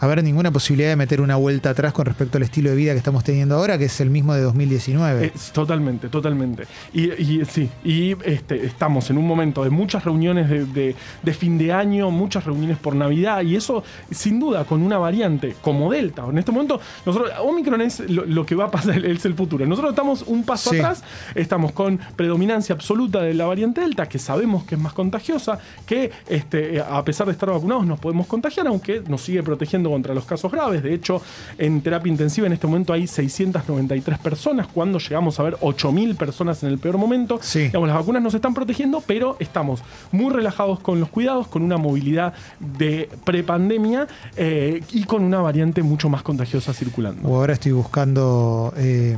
haber 0.00 0.22
ninguna 0.22 0.50
posibilidad 0.50 0.88
de 0.90 0.96
meter 0.96 1.20
una 1.20 1.36
vuelta 1.36 1.70
atrás 1.70 1.92
con 1.92 2.06
respecto 2.06 2.38
al 2.38 2.44
estilo 2.44 2.70
de 2.70 2.76
vida 2.76 2.92
que 2.92 2.98
estamos 2.98 3.24
teniendo 3.24 3.56
ahora, 3.56 3.78
que 3.78 3.86
es 3.86 4.00
el 4.00 4.10
mismo 4.10 4.34
de 4.34 4.42
2019. 4.42 5.32
Es- 5.34 5.52
totalmente, 5.52 6.08
totalmente. 6.08 6.64
Y, 6.92 7.10
y 7.12 7.44
sí, 7.44 7.68
y 7.84 8.16
este, 8.24 8.64
estamos 8.66 9.10
en 9.10 9.18
un 9.18 9.26
momento 9.26 9.64
de 9.64 9.70
muchas 9.70 10.04
reuniones 10.04 10.48
de, 10.48 10.64
de- 10.66 10.96
de 11.22 11.34
fin 11.34 11.58
de 11.58 11.72
año, 11.72 12.10
muchas 12.10 12.44
reuniones 12.44 12.78
por 12.78 12.94
Navidad, 12.94 13.42
y 13.42 13.56
eso 13.56 13.82
sin 14.10 14.38
duda 14.40 14.64
con 14.64 14.82
una 14.82 14.98
variante 14.98 15.54
como 15.62 15.90
Delta. 15.90 16.24
En 16.28 16.38
este 16.38 16.52
momento, 16.52 16.80
nosotros, 17.04 17.30
Omicron 17.42 17.80
es 17.80 18.00
lo, 18.10 18.24
lo 18.24 18.44
que 18.46 18.54
va 18.54 18.66
a 18.66 18.70
pasar, 18.70 18.98
es 19.04 19.24
el 19.24 19.34
futuro. 19.34 19.66
Nosotros 19.66 19.92
estamos 19.92 20.22
un 20.26 20.44
paso 20.44 20.70
Sí. 20.70 20.76
atrás, 20.78 21.02
estamos 21.34 21.72
con 21.72 21.98
predominancia 22.16 22.74
absoluta 22.74 23.22
de 23.22 23.34
la 23.34 23.46
variante 23.46 23.80
Delta, 23.80 24.08
que 24.08 24.18
sabemos 24.18 24.64
que 24.64 24.74
es 24.74 24.80
más 24.80 24.92
contagiosa, 24.92 25.58
que 25.86 26.10
este, 26.28 26.80
a 26.80 27.02
pesar 27.04 27.26
de 27.26 27.32
estar 27.32 27.48
vacunados 27.50 27.86
nos 27.86 27.98
podemos 27.98 28.26
contagiar, 28.26 28.66
aunque 28.66 29.02
nos 29.08 29.22
sigue 29.22 29.42
protegiendo 29.42 29.87
contra 29.90 30.14
los 30.14 30.24
casos 30.24 30.50
graves. 30.52 30.82
De 30.82 30.94
hecho, 30.94 31.20
en 31.58 31.80
terapia 31.80 32.10
intensiva 32.10 32.46
en 32.46 32.52
este 32.52 32.66
momento 32.66 32.92
hay 32.92 33.06
693 33.06 34.18
personas, 34.18 34.66
cuando 34.66 34.98
llegamos 34.98 35.38
a 35.40 35.42
ver 35.42 35.56
8.000 35.60 36.16
personas 36.16 36.62
en 36.62 36.68
el 36.70 36.78
peor 36.78 36.98
momento. 36.98 37.38
Sí. 37.42 37.60
Digamos, 37.60 37.88
las 37.88 37.96
vacunas 37.98 38.22
nos 38.22 38.34
están 38.34 38.54
protegiendo, 38.54 39.02
pero 39.06 39.36
estamos 39.40 39.82
muy 40.12 40.32
relajados 40.32 40.80
con 40.80 41.00
los 41.00 41.08
cuidados, 41.08 41.48
con 41.48 41.62
una 41.62 41.76
movilidad 41.76 42.32
de 42.60 43.08
prepandemia 43.24 44.06
eh, 44.36 44.82
y 44.92 45.04
con 45.04 45.22
una 45.24 45.40
variante 45.40 45.82
mucho 45.82 46.08
más 46.08 46.22
contagiosa 46.22 46.72
circulando. 46.72 47.28
Ahora 47.28 47.52
estoy 47.54 47.72
buscando 47.72 48.72
eh, 48.76 49.16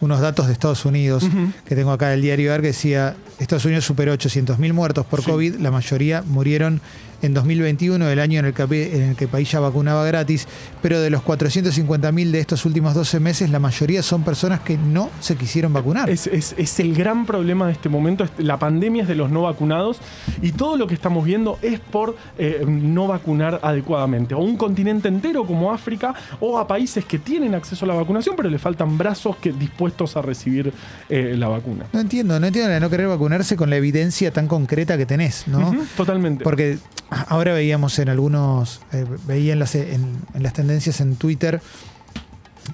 unos 0.00 0.20
datos 0.20 0.46
de 0.46 0.52
Estados 0.52 0.84
Unidos 0.84 1.24
que 1.64 1.74
tengo 1.74 1.90
acá 1.90 2.10
del 2.10 2.20
diario 2.22 2.52
AR 2.52 2.60
que 2.60 2.68
decía 2.68 3.16
Estados 3.38 3.64
Unidos 3.64 3.84
superó 3.84 4.12
800.000 4.14 4.72
muertos 4.72 5.06
por 5.06 5.22
Sí. 5.22 5.30
COVID, 5.30 5.56
la 5.56 5.70
mayoría 5.70 6.22
murieron 6.22 6.80
en 7.22 7.34
2021, 7.34 8.08
el 8.08 8.18
año 8.20 8.40
en 8.40 8.46
el, 8.46 8.54
que, 8.54 8.62
en 8.62 9.02
el 9.10 9.16
que 9.16 9.24
el 9.24 9.30
país 9.30 9.50
ya 9.50 9.60
vacunaba 9.60 10.04
gratis, 10.04 10.46
pero 10.82 11.00
de 11.00 11.10
los 11.10 11.22
450.000 11.22 12.30
de 12.30 12.38
estos 12.40 12.64
últimos 12.64 12.94
12 12.94 13.20
meses, 13.20 13.50
la 13.50 13.58
mayoría 13.58 14.02
son 14.02 14.22
personas 14.22 14.60
que 14.60 14.76
no 14.78 15.10
se 15.20 15.36
quisieron 15.36 15.72
vacunar. 15.72 16.08
Es, 16.10 16.26
es- 16.26 16.54
es 16.56 16.80
el 16.80 16.94
gran 16.94 17.26
problema 17.26 17.66
de 17.66 17.72
este 17.72 17.88
momento. 17.88 18.26
La 18.38 18.58
pandemia 18.58 19.02
es 19.02 19.08
de 19.08 19.14
los 19.14 19.30
no 19.30 19.42
vacunados 19.42 19.98
y 20.42 20.52
todo 20.52 20.76
lo 20.76 20.86
que 20.86 20.94
estamos 20.94 21.24
viendo 21.24 21.58
es 21.62 21.80
por 21.80 22.16
eh, 22.38 22.64
no 22.66 23.06
vacunar 23.06 23.60
adecuadamente. 23.62 24.34
O 24.34 24.38
un 24.38 24.56
continente 24.56 25.08
entero 25.08 25.46
como 25.46 25.72
África 25.72 26.14
o 26.40 26.58
a 26.58 26.66
países 26.66 27.04
que 27.04 27.18
tienen 27.18 27.54
acceso 27.54 27.84
a 27.84 27.88
la 27.88 27.94
vacunación 27.94 28.34
pero 28.36 28.48
le 28.50 28.58
faltan 28.58 28.96
brazos 28.98 29.36
que, 29.36 29.52
dispuestos 29.52 30.16
a 30.16 30.22
recibir 30.22 30.72
eh, 31.08 31.34
la 31.36 31.48
vacuna. 31.48 31.86
No 31.92 32.00
entiendo, 32.00 32.38
no 32.38 32.46
entiendo 32.46 32.68
la 32.68 32.74
de 32.74 32.80
no 32.80 32.90
querer 32.90 33.08
vacunarse 33.08 33.56
con 33.56 33.70
la 33.70 33.76
evidencia 33.76 34.30
tan 34.30 34.46
concreta 34.48 34.96
que 34.96 35.06
tenés, 35.06 35.46
¿no? 35.48 35.68
Ujú, 35.70 35.84
totalmente. 35.96 36.44
Porque 36.44 36.78
ahora 37.10 37.52
veíamos 37.52 37.98
en 37.98 38.08
algunos, 38.08 38.80
eh, 38.92 39.04
veía 39.26 39.52
en 39.52 39.58
las, 39.58 39.74
en, 39.74 40.16
en 40.34 40.42
las 40.42 40.52
tendencias 40.52 41.00
en 41.00 41.16
Twitter 41.16 41.60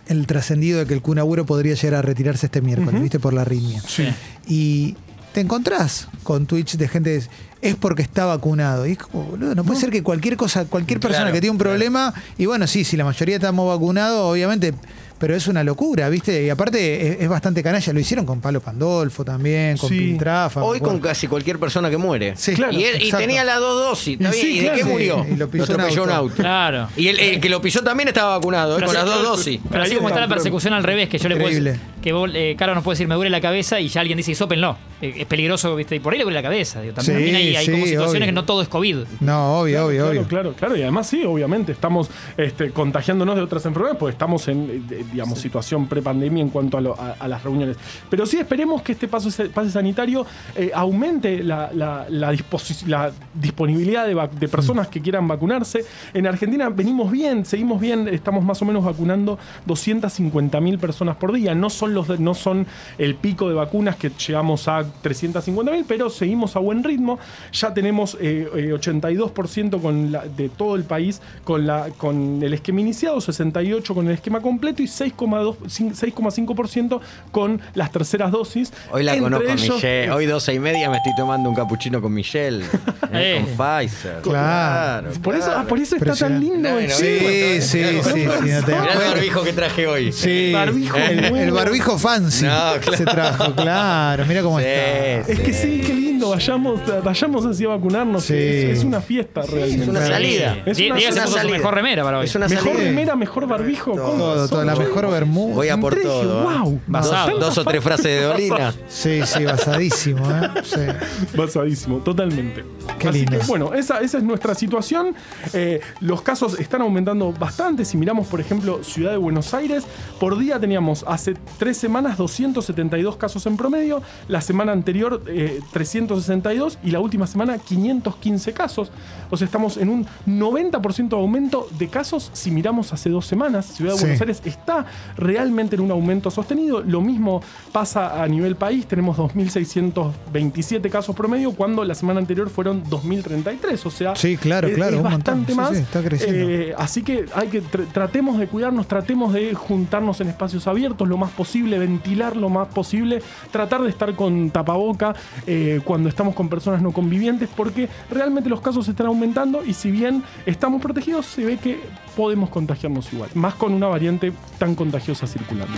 el 0.07 0.27
trascendido 0.27 0.81
de 0.81 0.87
que 0.87 0.95
el 0.95 1.03
Kunaguro 1.03 1.47
podría 1.47 1.75
llegar 1.75 1.99
a 1.99 2.03
retirarse 2.03 2.47
este 2.47 2.61
miércoles. 2.61 3.01
¿viste? 3.01 3.19
Por 3.19 3.33
la 3.35 3.43
arritmia. 3.43 3.83
Sí. 3.87 4.09
Y 4.47 4.97
te 5.33 5.41
encontrás 5.41 6.09
con 6.23 6.47
tweets 6.47 6.77
de 6.79 6.89
gente 6.89 7.23
que 7.61 7.69
es 7.69 7.77
porque 7.77 8.03
está 8.03 8.27
vacunado. 8.27 8.87
Y 8.87 8.93
es 8.93 8.99
como, 8.99 9.25
boludo, 9.25 9.55
no 9.55 9.65
puede 9.65 9.81
ser 9.81 9.91
que 9.91 10.03
cualquier 10.03 10.37
cosa, 10.37 10.65
cualquier 10.65 11.01
persona 11.01 11.25
Claro, 11.25 11.35
que 11.35 11.41
tiene 11.41 11.53
un 11.53 11.59
problema, 11.59 12.13
y 12.37 12.47
bueno, 12.47 12.67
sí, 12.67 12.85
si 12.85 12.97
la 12.97 13.05
mayoría 13.05 13.37
estamos 13.37 13.69
vacunados, 13.69 14.21
obviamente, 14.21 14.75
pero 15.23 15.37
es 15.37 15.47
una 15.47 15.63
locura, 15.63 16.09
¿viste? 16.09 16.43
Y 16.43 16.51
aparte 16.51 17.13
es, 17.13 17.21
es 17.21 17.29
bastante 17.29 17.63
canalla. 17.63 17.93
Lo 17.93 18.01
hicieron 18.01 18.27
con 18.27 18.41
Palo 18.41 18.61
Pandolfo 18.61 19.25
también, 19.25 19.77
con 19.77 19.89
Sí. 19.89 19.97
Piltrafa. 19.99 20.59
me 20.59 20.67
Hoy 20.67 20.81
con 20.81 20.99
casi 20.99 21.29
cualquier 21.29 21.61
persona 21.61 21.89
que 21.89 21.97
muere. 21.97 22.35
Sí, 22.35 22.55
Claro, 22.55 22.73
y, 22.73 22.83
él- 22.83 22.97
y 23.01 23.05
exacto. 23.05 23.19
tenía 23.25 23.45
las 23.45 23.61
dos 23.61 23.81
dosis. 23.91 24.15
¿está 24.21 24.31
bien? 24.33 24.43
sí, 24.45 24.51
¿Y 24.51 24.57
de 24.57 24.61
claro. 24.63 24.77
qué 24.79 24.83
Sí, 24.83 24.89
murió? 24.89 25.27
y 25.31 25.37
lo 25.37 25.49
pisó 25.49 25.65
un 25.75 25.81
atropelló 25.81 26.03
un 26.03 26.11
auto. 26.11 26.21
auto. 26.23 26.35
Claro. 26.35 26.89
Y 26.97 27.07
el, 27.07 27.21
el 27.21 27.41
que 27.41 27.49
lo 27.49 27.63
pisó 27.63 27.85
también 27.85 28.09
estaba 28.09 28.37
vacunado, 28.37 28.77
¿eh? 28.81 28.83
Con 28.83 28.95
las 28.95 29.05
dos 29.05 29.23
dosis. 29.23 29.61
Pero 29.71 29.85
así 29.85 29.93
Ahí 29.93 29.97
como 29.99 30.09
está 30.09 30.21
la 30.21 30.27
persecución 30.29 30.75
al 30.75 30.83
revés, 30.83 31.09
que 31.09 31.19
yo 31.19 31.29
le 31.29 31.37
puedo 31.37 31.51
Increíble. 31.51 31.71
decir, 31.71 31.87
que 32.03 32.13
vos, 32.13 32.31
eh, 32.35 32.55
Caro 32.59 32.75
nos 32.75 32.85
puede 32.85 32.95
decir 32.97 33.09
me 33.09 33.15
duele 33.15 33.31
la 33.31 33.41
cabeza 33.41 33.81
y 33.81 33.89
ya 33.89 34.01
alguien 34.01 34.17
dice 34.19 34.35
sópenlo. 34.35 34.77
Eh, 35.01 35.15
es 35.19 35.27
peligroso, 35.27 35.75
¿viste? 35.75 35.97
Y 35.97 36.01
por 36.01 36.13
ahí 36.13 36.19
le 36.19 36.25
duele 36.25 36.39
la 36.39 36.43
cabeza. 36.43 36.81
Digo, 36.81 36.95
también, 36.95 37.17
Sí, 37.19 37.25
también 37.25 37.37
hay, 37.37 37.57
hay 37.57 37.67
como 37.67 37.77
sí, 37.79 37.91
situaciones 37.91 38.17
obvio. 38.23 38.27
que 38.27 38.33
no 38.33 38.45
todo 38.45 38.63
es 38.63 38.69
COVID. 38.69 38.97
No, 39.21 39.61
obvio, 39.61 39.73
Claro, 39.73 39.87
obvio, 39.87 39.99
claro, 40.03 40.11
obvio. 40.11 40.29
Claro, 40.29 40.53
claro. 40.55 40.77
Y 40.77 40.83
además 40.83 41.07
sí, 41.09 41.25
obviamente, 41.25 41.73
estamos 41.73 42.11
este, 42.37 42.71
contagiándonos 42.71 43.35
de 43.37 43.43
otras 43.43 43.65
enfermedades 43.67 43.99
porque 43.99 44.13
estamos 44.13 44.47
en, 44.49 44.87
eh, 44.91 45.05
digamos, 45.13 45.39
situación 45.39 45.87
prepandemia 45.89 46.43
en 46.43 46.51
cuanto 46.51 46.77
a, 46.77 46.81
lo- 46.81 47.01
a- 47.01 47.17
a 47.19 47.29
las 47.29 47.43
reuniones. 47.43 47.77
Pero 48.11 48.27
sí 48.27 48.39
esperemos 48.39 48.83
que 48.83 48.93
este 48.93 49.09
paso, 49.09 49.29
pase 49.53 49.71
sanitario 49.71 50.25
eh, 50.57 50.71
aumente 50.75 51.43
la, 51.43 51.71
la- 51.73 52.07
la 52.09 52.33
disposi- 52.33 52.87
la 52.87 53.11
disponibilidad 53.35 54.07
de, 54.07 54.49
personas 54.49 54.89
que 54.89 55.01
quieran 55.01 55.27
vacunarse. 55.27 55.85
En 56.15 56.27
Argentina 56.27 56.69
venimos 56.69 57.11
bien, 57.11 57.45
seguimos 57.45 57.81
bien, 57.81 58.07
estamos 58.09 58.45
más 58.45 58.61
o 58.63 58.65
menos 58.65 58.85
vacunando 58.85 59.39
250 59.67 60.61
mil 60.61 60.79
personas 60.79 61.17
por 61.17 61.33
día. 61.33 61.55
No 61.55 61.71
son, 61.93 61.95
los 61.95 62.09
de- 62.09 62.19
no 62.19 62.35
son 62.35 62.67
el 62.99 63.15
pico 63.15 63.49
de 63.49 63.55
vacunas 63.55 63.97
que 63.97 64.11
llegamos 64.11 64.69
a 64.69 64.85
350 65.03 65.73
mil, 65.73 65.85
pero 65.87 66.11
seguimos 66.11 66.57
a 66.57 66.59
buen 66.59 66.83
ritmo. 66.83 67.19
Ya 67.53 67.73
tenemos 67.75 68.17
eh, 68.21 68.49
eh, 68.55 68.73
82% 68.73 69.81
con 69.81 70.13
la- 70.13 70.25
de 70.25 70.49
todo 70.49 70.77
el 70.77 70.85
país 70.85 71.21
con, 71.45 71.67
la, 71.67 71.89
con 71.97 72.43
el 72.43 72.55
esquema 72.55 72.81
iniciado, 72.81 73.19
68% 73.19 73.95
con 73.95 74.07
el 74.07 74.15
esquema 74.15 74.41
completo 74.41 74.83
y 74.83 74.87
6,2 74.87 75.57
cin- 75.69 75.95
6,5% 75.95 77.01
con 77.31 77.61
las 77.75 77.91
terceras 77.93 78.31
dosis. 78.31 78.73
Hoy 78.91 79.03
la 79.03 79.13
Entre 79.15 79.25
conozco 79.25 79.49
a 79.49 79.53
ellos- 79.55 79.75
Michelle. 79.77 80.11
Hoy 80.13 80.27
12 80.27 80.55
y 80.55 80.59
media 80.59 80.91
me 80.91 80.97
estoy 80.99 81.15
tomando 81.17 81.49
un 81.49 81.55
capuchino 81.55 82.01
con 82.01 82.13
Michelle. 82.13 82.65
eh, 82.65 82.69
Eh. 83.13 83.45
Con 83.57 83.57
Pfizer. 83.57 84.21
Claro. 84.23 85.11
Por 85.23 85.35
eso, 85.37 85.51
ah, 85.55 85.65
por 85.69 85.79
eso 85.79 85.97
está 85.97 86.15
tan 86.15 86.41
lindo. 86.41 86.71
No, 86.71 86.79
el- 86.79 86.89
no, 86.89 86.95
Sí, 86.95 87.05
Mirá, 87.21 87.61
sí, 87.63 87.63
sí, 87.63 87.85
sí, 88.03 88.25
no 88.27 88.33
te 88.65 88.73
das 88.73 88.83
Mirá 88.83 88.93
el 88.93 88.99
barbijo 89.15 89.43
que 89.43 89.53
traje 89.53 89.87
hoy. 89.87 90.13
Sí, 90.13 90.51
barbijo 90.53 90.97
el, 90.97 91.25
el 91.25 91.51
barbijo 91.53 91.82
fancy. 91.99 92.47
No, 92.47 92.97
Se 92.97 93.05
trajo, 93.05 93.55
claro. 93.55 94.25
Mira 94.27 94.43
cómo 94.43 94.59
Sí, 94.59 94.65
está. 94.67 95.33
Es 95.33 95.41
que 95.41 95.53
sí, 95.53 95.83
qué 95.87 95.93
lindo, 95.95 96.31
vayamos, 96.31 96.81
vayamos 97.05 97.45
así 97.47 97.65
a 97.65 97.69
vacunarnos. 97.69 98.25
Sí. 98.25 98.35
Es, 98.35 98.79
es 98.79 98.85
una 98.85 99.01
fiesta 99.01 99.43
realmente. 99.43 99.83
es 99.83 99.89
una 99.89 100.07
salida. 100.07 100.57
Es 100.67 100.79
una 100.79 100.97
Diego 100.97 100.99
se 101.01 101.13
una 101.13 101.23
puso 101.23 101.27
su 101.27 101.39
salida. 101.39 101.57
mejor 101.59 101.75
remera 101.75 102.05
para 102.05 102.19
hoy. 102.19 102.25
Es 102.27 102.35
una 102.35 102.49
Mejor 102.49 102.69
salida. 102.73 102.85
remera, 102.85 103.17
mejor 103.17 103.47
barbijo. 103.47 103.93
Todo, 103.93 104.49
todo, 104.49 104.65
la 104.65 104.77
mejor 104.77 105.11
bermuda. 105.11 105.55
Voy 105.55 105.69
a 105.69 105.77
por 105.79 105.93
Entré 105.95 106.09
y 106.09 106.13
dije, 106.13 106.27
todo. 106.27 106.41
¿eh? 106.53 106.59
wow, 106.59 106.81
Basado. 106.87 107.31
Dos, 107.31 107.41
dos 107.41 107.59
o 107.59 107.65
tres 107.65 107.83
frases 107.85 108.05
de 108.05 108.23
Dolina. 108.23 108.75
Sí, 108.89 109.21
sí, 109.25 109.45
basadísimo, 109.45 110.25
¿eh? 110.31 110.49
Sí. 110.65 111.37
Basadísimo, 111.37 111.99
totalmente. 111.99 112.65
Qué 112.99 113.09
Así 113.09 113.19
lindo. 113.19 113.39
que, 113.39 113.47
bueno, 113.47 113.75
esa, 113.75 114.01
esa 114.01 114.19
es 114.19 114.25
nuestra 114.25 114.55
situación. 114.55 115.15
Eh, 115.53 115.81
los 116.01 116.23
casos 116.23 116.59
están 116.59 116.83
aumentando 116.83 117.33
bastante. 117.33 117.85
Si 117.85 117.97
miramos, 117.97 118.27
por 118.29 118.41
ejemplo, 118.41 118.83
Ciudad 118.85 119.13
de 119.13 119.17
Buenos 119.17 119.55
Aires, 119.55 119.85
por 120.21 120.39
día 120.39 120.59
teníamos 120.61 121.05
hace 121.07 121.35
tres 121.59 121.72
semanas 121.75 122.17
272 122.19 123.17
casos 123.17 123.47
en 123.47 123.57
promedio, 123.57 124.03
la 124.29 124.41
semana 124.41 124.73
anterior 124.73 125.23
eh, 125.27 125.61
362 125.73 126.79
y 126.83 126.91
la 126.91 127.01
última 127.01 127.27
semana 127.27 127.59
515 127.59 128.53
casos. 128.53 128.91
O 129.31 129.37
sea, 129.37 129.45
estamos 129.47 129.77
en 129.77 129.89
un 129.89 130.07
90% 130.27 131.09
de 131.09 131.17
aumento 131.17 131.69
de 131.79 131.89
casos 131.89 132.31
si 132.33 132.51
miramos 132.51 132.93
hace 132.93 133.09
dos 133.11 133.27
semanas. 133.27 133.67
Ciudad 133.67 133.93
de 133.93 133.99
Sí. 133.99 134.05
Buenos 134.05 134.21
Aires 134.21 134.43
está 134.45 134.87
realmente 135.17 135.77
en 135.77 135.83
un 135.83 135.91
aumento 135.91 136.31
sostenido. 136.31 136.83
Lo 136.83 137.01
mismo 137.01 137.43
pasa 137.73 138.23
a 138.23 138.29
nivel 138.29 138.57
país. 138.57 138.87
Tenemos 138.87 139.17
2.627 139.17 140.91
casos 140.91 141.15
promedio 141.15 141.53
cuando 141.53 141.85
la 141.85 141.95
semana 141.95 142.21
anterior 142.21 142.49
fueron 142.51 142.85
2.033. 142.85 143.87
O 143.87 143.91
sea, 143.91 144.17
Sí, 144.17 144.37
claro, 144.37 144.69
es, 144.69 144.75
claro, 144.75 144.97
es 144.97 145.03
un 145.03 145.11
montón. 145.11 145.19
bastante 145.47 145.53
Sí, 145.53 145.57
más. 145.59 145.71
sí, 145.71 145.77
está 145.83 146.03
creciendo. 146.03 146.49
Eh, 146.51 146.75
así 146.77 147.03
que 147.03 147.27
hay 147.35 147.49
que 147.49 147.63
tr- 147.63 147.87
tratemos 147.93 148.39
de 148.39 148.47
cuidarnos, 148.47 148.87
tratemos 148.87 149.33
de 149.33 149.55
juntarnos 149.55 150.21
en 150.21 150.29
espacios 150.29 150.67
abiertos 150.67 151.09
lo 151.09 151.17
más 151.17 151.31
posible, 151.31 151.53
ventilar 151.71 152.37
lo 152.37 152.49
más 152.49 152.69
posible, 152.69 153.23
tratar 153.51 153.83
de 153.83 153.89
estar 153.91 154.15
con 154.15 154.51
tapaboca 154.51 155.15
eh, 155.47 155.81
cuando 155.85 156.09
estamos 156.09 156.35
con 156.35 156.49
personas 156.49 156.83
no 156.83 156.93
convivientes, 156.93 157.49
porque 157.57 157.89
realmente 158.11 158.49
los 158.51 158.61
casos 158.61 158.87
están 158.89 159.07
aumentando 159.07 159.65
y 159.65 159.75
si 159.75 159.91
bien 159.91 160.23
estamos 160.47 160.81
protegidos, 160.83 161.27
se 161.27 161.45
ve 161.45 161.57
que 161.59 161.81
podemos 162.17 162.51
contagiarnos 162.51 163.13
igual, 163.13 163.31
más 163.35 163.55
con 163.55 163.73
una 163.73 163.87
variante 163.89 164.33
tan 164.59 164.75
contagiosa 164.75 165.27
circulando. 165.27 165.73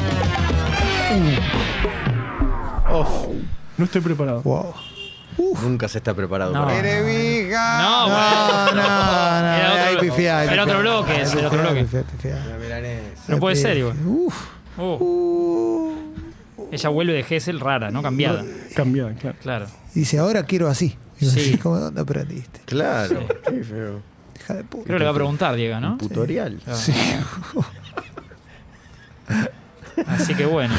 Uf. 2.92 3.08
No 3.76 3.84
estoy 3.84 4.00
preparado. 4.00 4.42
Wow. 4.42 4.72
Nunca 5.64 5.88
se 5.88 5.98
está 5.98 6.14
preparado 6.14 6.52
No. 6.52 6.64
para. 6.64 6.78
Erevija. 6.78 7.82
No, 7.82 8.08
no, 8.08 8.14
bueno. 8.14 8.82
no, 8.82 9.40
no. 9.40 9.54
Era 9.54 9.72
otro- 9.72 9.84
ahí 9.84 9.96
pifiá, 10.10 10.38
ahí 10.40 10.48
era 10.48 10.62
otro 10.62 10.78
pifiá. 10.78 10.92
bloque, 10.92 11.20
era 11.20 11.46
otro. 11.48 11.62
No 13.28 13.38
puede 13.40 13.56
ser, 13.56 13.76
igual. 13.78 13.96
Uf. 14.06 14.34
Oh, 14.76 14.96
Uh. 15.00 15.73
Ella 16.72 16.88
vuelve 16.88 17.12
de 17.12 17.22
Gessel 17.22 17.60
rara, 17.60 17.90
¿no? 17.90 18.02
Cambiada. 18.02 18.44
Cambiada, 18.74 19.14
claro. 19.14 19.36
Claro. 19.42 19.66
Dice, 19.94 20.18
ahora 20.18 20.44
quiero 20.44 20.68
así. 20.68 20.96
Digo, 21.20 21.32
Sí. 21.32 21.40
sí. 21.52 21.58
¿Cómo 21.58 21.78
dónde 21.78 22.00
aprendiste? 22.00 22.60
Claro. 22.66 23.26
Qué 23.48 23.62
feo. 23.64 24.02
Hija 24.40 24.54
de 24.54 24.64
puta. 24.64 24.84
Creo 24.84 24.96
que 24.96 24.98
le 25.00 25.04
va 25.04 25.10
a 25.10 25.14
preguntar, 25.14 25.54
Diego, 25.54 25.78
¿no? 25.80 25.96
Tutorial. 25.98 26.60
Sí. 26.74 26.92
Así 30.06 30.34
que 30.34 30.44
bueno. 30.46 30.74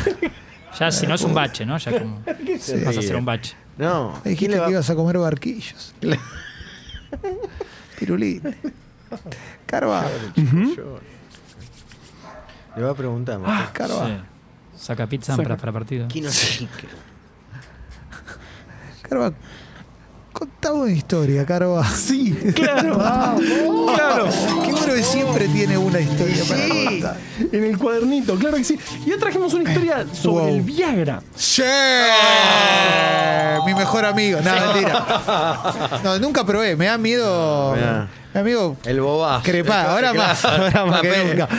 Ya 0.78 0.92
si 0.92 1.08
no 1.08 1.16
es 1.16 1.22
un 1.24 1.34
bache, 1.34 1.66
¿no? 1.66 1.78
Ya 1.78 1.98
como 2.00 2.22
vas 2.26 2.98
a 2.98 3.00
hacer 3.00 3.16
un 3.16 3.26
bache. 3.26 3.56
No. 3.78 4.14
Me 4.26 4.36
¿Quién 4.36 4.52
dijiste 4.52 4.52
le 4.56 4.60
va 4.60 4.66
que 4.68 4.72
ibas 4.74 4.90
a 4.90 4.96
comer 4.96 5.18
barquillos. 5.18 5.94
Pirulín. 8.00 8.42
Carva. 9.66 10.06
Le 12.76 12.82
va 12.84 12.92
a 12.92 12.96
preguntar. 12.96 13.40
Carva. 13.72 14.26
Sí. 14.78 14.86
Saca 14.86 15.08
pizza 15.08 15.36
para, 15.38 15.58
para 15.58 15.72
partido. 15.72 16.08
¿Quién 16.10 16.26
es 16.26 16.58
chique? 16.58 16.88
Carva. 19.08 19.32
Contame 20.34 20.76
una 20.82 20.92
historia, 20.92 21.46
Carva. 21.46 21.84
Sí, 21.96 22.32
claro. 22.54 22.98
claro. 22.98 24.28
Qué 24.66 24.72
bueno 24.72 24.94
que 24.96 25.04
siempre 25.04 25.48
tiene 25.48 25.78
una 25.78 26.00
historia 26.02 26.44
para 26.44 26.68
contar. 26.68 27.18
En 27.54 27.64
el 27.64 27.78
cuadernito, 27.78 28.36
claro 28.36 28.58
que 28.58 28.64
sí. 28.66 28.78
Y 29.06 29.12
hoy 29.14 29.20
trajimos 29.20 29.54
una 29.54 29.70
historia 29.70 30.06
sobre 30.14 30.44
Wow. 30.46 30.56
el 30.56 30.62
Viagra. 30.62 31.22
¡Sí! 31.36 31.62
Mi 33.66 33.74
mejor 33.74 34.06
amigo. 34.06 34.40
No, 34.42 34.52
mentira. 34.52 36.00
No, 36.04 36.20
nunca 36.20 36.46
probé. 36.46 36.76
Me 36.76 36.86
da 36.88 36.98
miedo. 36.98 37.74
Mirá. 37.76 38.08
Mi 38.36 38.42
amigo. 38.42 38.76
El 38.86 39.00
bobá. 39.00 39.42
Crepá, 39.42 39.84
ahora 39.94 40.14
más, 40.14 40.44
ahora 40.46 40.86
más 40.86 41.00
que 41.02 41.08
papel, 41.08 41.28
nunca. 41.30 41.50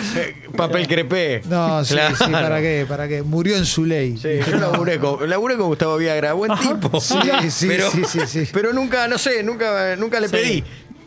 Papel 0.55 0.87
crepé. 0.87 1.41
No, 1.49 1.83
sí, 1.83 1.95
Claro. 1.95 2.17
sí, 2.17 2.31
¿para 2.31 2.61
qué? 2.61 2.85
¿Para 2.87 3.09
qué? 3.09 3.23
Murió 3.23 3.57
en 3.57 3.65
su 3.65 3.87
ley. 3.87 4.19
Sí, 4.19 4.29
yo 4.47 4.57
laburé 4.59 4.99
con, 4.99 5.29
laburé 5.29 5.57
con 5.57 5.69
Gustavo 5.69 5.97
Viagra, 5.97 6.35
buen 6.35 6.53
tipo. 6.57 7.01
Sí, 7.01 7.17
sí, 7.51 7.67
pero, 7.67 7.91
sí, 7.91 8.03
sí, 8.07 8.21
sí. 8.27 8.49
pero 8.53 8.75
nunca, 8.75 9.09
no 9.09 9.17
sé, 9.17 9.43
nunca, 9.43 9.97
nunca 9.97 10.21
le 10.21 10.29
pedí. 10.29 10.63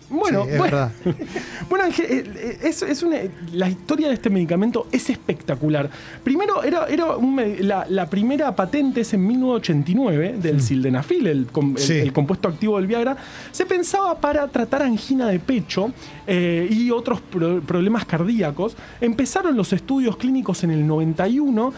Bueno, 0.09 0.43
Sí, 0.45 0.49
es 0.51 0.57
bueno, 0.57 0.75
verdad. 0.77 0.91
bueno, 1.69 1.85
Ángel, 1.85 2.05
eh, 2.09 2.23
eh, 2.35 2.57
es, 2.63 2.81
es 2.81 3.03
una, 3.03 3.17
la 3.53 3.69
historia 3.69 4.07
de 4.07 4.15
este 4.15 4.29
medicamento 4.29 4.87
es 4.91 5.09
espectacular. 5.09 5.89
Primero, 6.23 6.63
era, 6.63 6.87
era 6.87 7.15
un 7.15 7.39
la, 7.59 7.85
la 7.87 8.09
primera 8.09 8.55
patente 8.55 9.01
es 9.01 9.13
en 9.13 9.25
1989 9.27 10.35
del 10.41 10.61
sildenafil, 10.61 11.27
el, 11.27 11.47
el- 11.55 11.77
Sí. 11.77 11.93
el 11.93 12.11
compuesto 12.13 12.47
activo 12.47 12.77
del 12.77 12.87
Viagra. 12.87 13.17
Se 13.51 13.65
pensaba 13.65 14.19
para 14.19 14.47
tratar 14.47 14.81
angina 14.83 15.27
de 15.27 15.39
pecho 15.39 15.91
eh, 16.27 16.67
y 16.71 16.89
otros 16.91 17.21
pro- 17.21 17.61
problemas 17.61 18.05
cardíacos. 18.05 18.75
Empezaron 19.01 19.55
los 19.55 19.73
estudios 19.73 20.17
clínicos 20.17 20.63
en 20.63 20.71
el 20.71 20.85
91. 20.87 21.73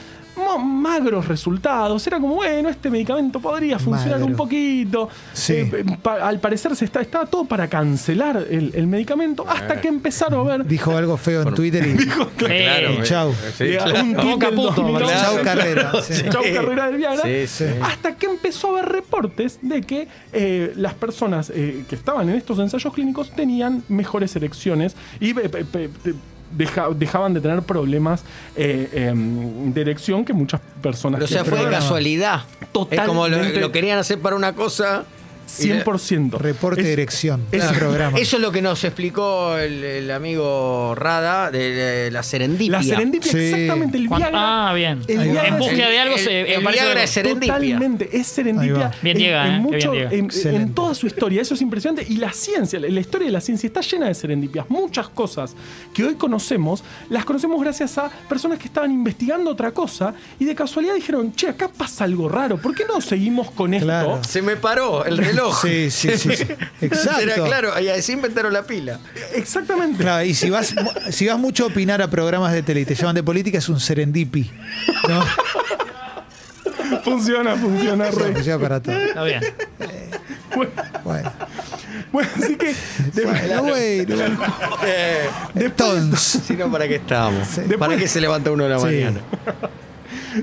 Magros 0.59 1.27
resultados, 1.27 2.05
era 2.07 2.19
como, 2.19 2.35
bueno, 2.35 2.69
este 2.69 2.89
medicamento 2.89 3.39
podría 3.39 3.79
funcionar 3.79 4.21
un 4.23 4.35
poquito. 4.35 5.07
Sí. 5.33 5.53
Eh, 5.53 5.85
pa- 6.01 6.27
al 6.27 6.39
parecer 6.39 6.75
se 6.75 6.85
está, 6.85 7.01
estaba 7.01 7.25
todo 7.25 7.45
para 7.45 7.67
cancelar 7.69 8.45
el, 8.49 8.71
el 8.75 8.87
medicamento 8.87 9.45
hasta 9.47 9.79
que 9.79 9.87
empezaron 9.87 10.47
a 10.49 10.57
ver 10.57 10.65
Dijo 10.65 10.95
algo 10.95 11.15
feo 11.17 11.41
en 11.43 11.53
Twitter 11.53 11.85
y. 11.87 11.95
Claro. 12.37 12.93
y 12.93 13.03
chau. 13.03 13.33
Sí, 13.57 13.63
eh, 13.65 13.77
claro. 13.77 14.01
un 14.01 14.15
tuit 14.15 14.31
Boca 14.31 14.45
del 14.47 14.55
puto, 14.55 14.71
2011. 14.81 15.15
Chau 15.15 15.41
carrera. 15.43 15.91
sí. 16.01 16.23
Chau 16.29 16.43
carrera 16.53 16.87
del 16.87 16.97
Viagra. 16.97 17.21
Sí, 17.23 17.47
sí. 17.47 17.65
Hasta 17.81 18.15
que 18.15 18.25
empezó 18.25 18.67
a 18.75 18.79
haber 18.79 18.91
reportes 18.91 19.59
de 19.61 19.81
que 19.83 20.07
eh, 20.33 20.73
las 20.75 20.93
personas 20.95 21.51
eh, 21.53 21.83
que 21.87 21.95
estaban 21.95 22.29
en 22.29 22.35
estos 22.35 22.57
ensayos 22.59 22.93
clínicos 22.93 23.31
tenían 23.31 23.83
mejores 23.89 24.35
erecciones 24.35 24.95
y 25.19 25.31
eh, 25.31 25.33
pe- 25.49 25.49
pe- 25.49 25.89
pe- 25.89 26.13
deja- 26.51 26.89
dejaban 26.95 27.33
de 27.33 27.41
tener 27.41 27.61
problemas 27.61 28.23
eh, 28.55 28.89
em, 29.11 29.73
de 29.73 29.81
erección 29.81 30.25
que 30.25 30.33
muchas 30.33 30.61
personas 30.81 31.19
Pero 31.19 31.25
o 31.25 31.27
sea, 31.27 31.43
fue 31.45 31.63
de 31.65 31.71
casualidad. 31.71 32.41
Es 32.89 33.01
como 33.01 33.27
lo, 33.27 33.35
Totalmente. 33.35 33.59
lo 33.59 33.71
querían 33.71 33.99
hacer 33.99 34.19
para 34.19 34.35
una 34.35 34.53
cosa. 34.53 35.05
Y 35.59 35.67
le- 35.67 35.83
100%. 35.83 36.37
Reporte 36.37 36.81
Es- 36.81 36.87
de 36.87 36.93
erección. 36.93 37.41
es- 37.51 37.63
Ese 37.63 37.73
programa. 37.73 38.17
Eso 38.17 38.37
es 38.37 38.41
lo 38.41 38.51
que 38.51 38.61
nos 38.61 38.83
explicó 38.83 39.57
el, 39.57 39.83
el 39.83 40.11
amigo 40.11 40.95
Rada 40.95 41.51
de, 41.51 41.71
de 41.73 42.11
la 42.11 42.23
serendipia. 42.23 42.77
La 42.77 42.83
serendipia, 42.83 43.31
Sí. 43.31 43.37
exactamente. 43.37 43.97
El 43.97 44.07
Viagra. 44.07 44.69
Ah, 44.69 44.73
bien. 44.73 45.01
El 45.07 45.19
Viagra 45.19 45.47
En 45.47 45.57
búsqueda 45.57 45.89
de 45.89 45.99
algo 45.99 46.15
el- 46.15 46.21
se 46.21 46.53
el 46.55 46.61
Viagra 46.65 47.03
es 47.03 47.09
serendipia. 47.09 47.53
Totalmente, 47.55 48.09
es 48.17 48.27
serendipia. 48.27 48.91
Bien 49.01 49.17
en, 49.17 49.23
llega, 49.23 49.45
en 49.47 49.51
¿eh? 49.51 49.55
Qué 49.55 49.61
mucho- 49.61 49.91
bien 49.91 50.29
llega. 50.29 50.49
en- 50.55 50.61
en 50.61 50.73
toda 50.73 50.95
su 50.95 51.07
historia, 51.07 51.41
eso 51.41 51.53
es 51.53 51.61
impresionante. 51.61 52.05
Y 52.11 52.17
la 52.17 52.31
ciencia, 52.33 52.79
la, 52.79 52.87
la 52.89 52.99
historia 52.99 53.25
de 53.27 53.31
la 53.33 53.41
ciencia 53.41 53.67
está 53.67 53.81
llena 53.81 54.07
de 54.07 54.13
serendipias. 54.13 54.69
Muchas 54.69 55.09
cosas 55.09 55.55
que 55.93 56.03
hoy 56.03 56.15
conocemos, 56.15 56.83
las 57.09 57.25
conocemos 57.25 57.61
gracias 57.61 57.97
a 57.97 58.09
personas 58.29 58.57
que 58.59 58.65
estaban 58.67 58.91
investigando 58.91 59.49
otra 59.51 59.71
cosa 59.71 60.13
y 60.39 60.45
de 60.45 60.55
casualidad 60.55 60.95
dijeron, 60.95 61.33
che, 61.35 61.49
acá 61.49 61.67
pasa 61.69 62.03
algo 62.05 62.29
raro, 62.29 62.57
¿por 62.57 62.73
qué 62.75 62.83
no 62.85 63.01
seguimos 63.01 63.51
con 63.51 63.73
esto? 63.73 64.19
Se 64.27 64.41
me 64.41 64.55
paró 64.55 65.05
el 65.05 65.17
reloj. 65.17 65.40
Sí, 65.61 65.89
sí, 65.91 66.17
sí. 66.17 66.35
sí. 66.35 66.45
Exacto. 66.81 67.21
Era 67.21 67.35
claro, 67.35 67.79
y 67.79 67.89
así 67.89 68.11
inventaron 68.13 68.53
la 68.53 68.63
pila. 68.63 68.99
Exactamente. 69.33 70.03
Claro, 70.03 70.23
y 70.25 70.33
si 70.33 70.49
vas, 70.49 70.73
si 71.09 71.27
vas 71.27 71.37
mucho 71.39 71.63
a 71.65 71.67
opinar 71.67 72.01
a 72.01 72.09
programas 72.09 72.53
de 72.53 72.63
tele 72.63 72.81
y 72.81 72.85
te 72.85 72.95
llaman 72.95 73.15
de 73.15 73.23
política, 73.23 73.57
es 73.57 73.69
un 73.69 73.79
serendipi. 73.79 74.49
¿no? 75.09 75.23
Funciona, 77.03 77.55
funciona. 77.55 78.07
O 78.09 78.11
sea, 78.11 78.27
re. 78.27 78.33
que 78.33 78.43
sea 78.43 78.59
para 78.59 78.81
todo. 78.81 78.95
Está 78.95 79.23
bien. 79.23 79.41
Bueno, 80.55 80.71
Bueno, 81.03 81.31
bueno, 82.11 82.29
así 82.35 82.55
que 82.57 82.75
de- 83.13 83.25
bueno, 83.25 83.63
bueno. 83.63 84.39
Eh, 84.85 85.29
Entonces, 85.55 86.41
si 86.45 86.53
no, 86.53 86.69
¿para 86.71 86.87
qué 86.87 86.95
estábamos? 86.95 87.47
¿Para 87.47 87.67
Después- 87.67 87.97
qué 87.99 88.07
se 88.07 88.19
levanta 88.21 88.51
uno 88.51 88.65
de 88.65 88.69
la 88.71 88.79
Sí. 88.79 88.85
mañana? 88.85 89.21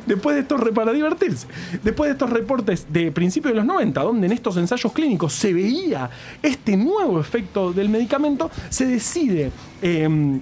Después 0.06 0.34
de 0.36 0.42
estos, 0.42 0.60
para 0.70 0.92
divertirse, 0.92 1.46
después 1.82 2.08
de 2.08 2.12
estos 2.12 2.30
reportes 2.30 2.86
de 2.90 3.10
principios 3.12 3.52
de 3.52 3.56
los 3.56 3.66
90, 3.66 4.02
donde 4.02 4.26
en 4.26 4.32
estos 4.32 4.56
ensayos 4.56 4.92
clínicos 4.92 5.32
se 5.32 5.52
veía 5.52 6.10
este 6.42 6.76
nuevo 6.76 7.20
efecto 7.20 7.72
del 7.72 7.88
medicamento, 7.88 8.50
se 8.68 8.86
decide 8.86 9.50
eh, 9.82 10.40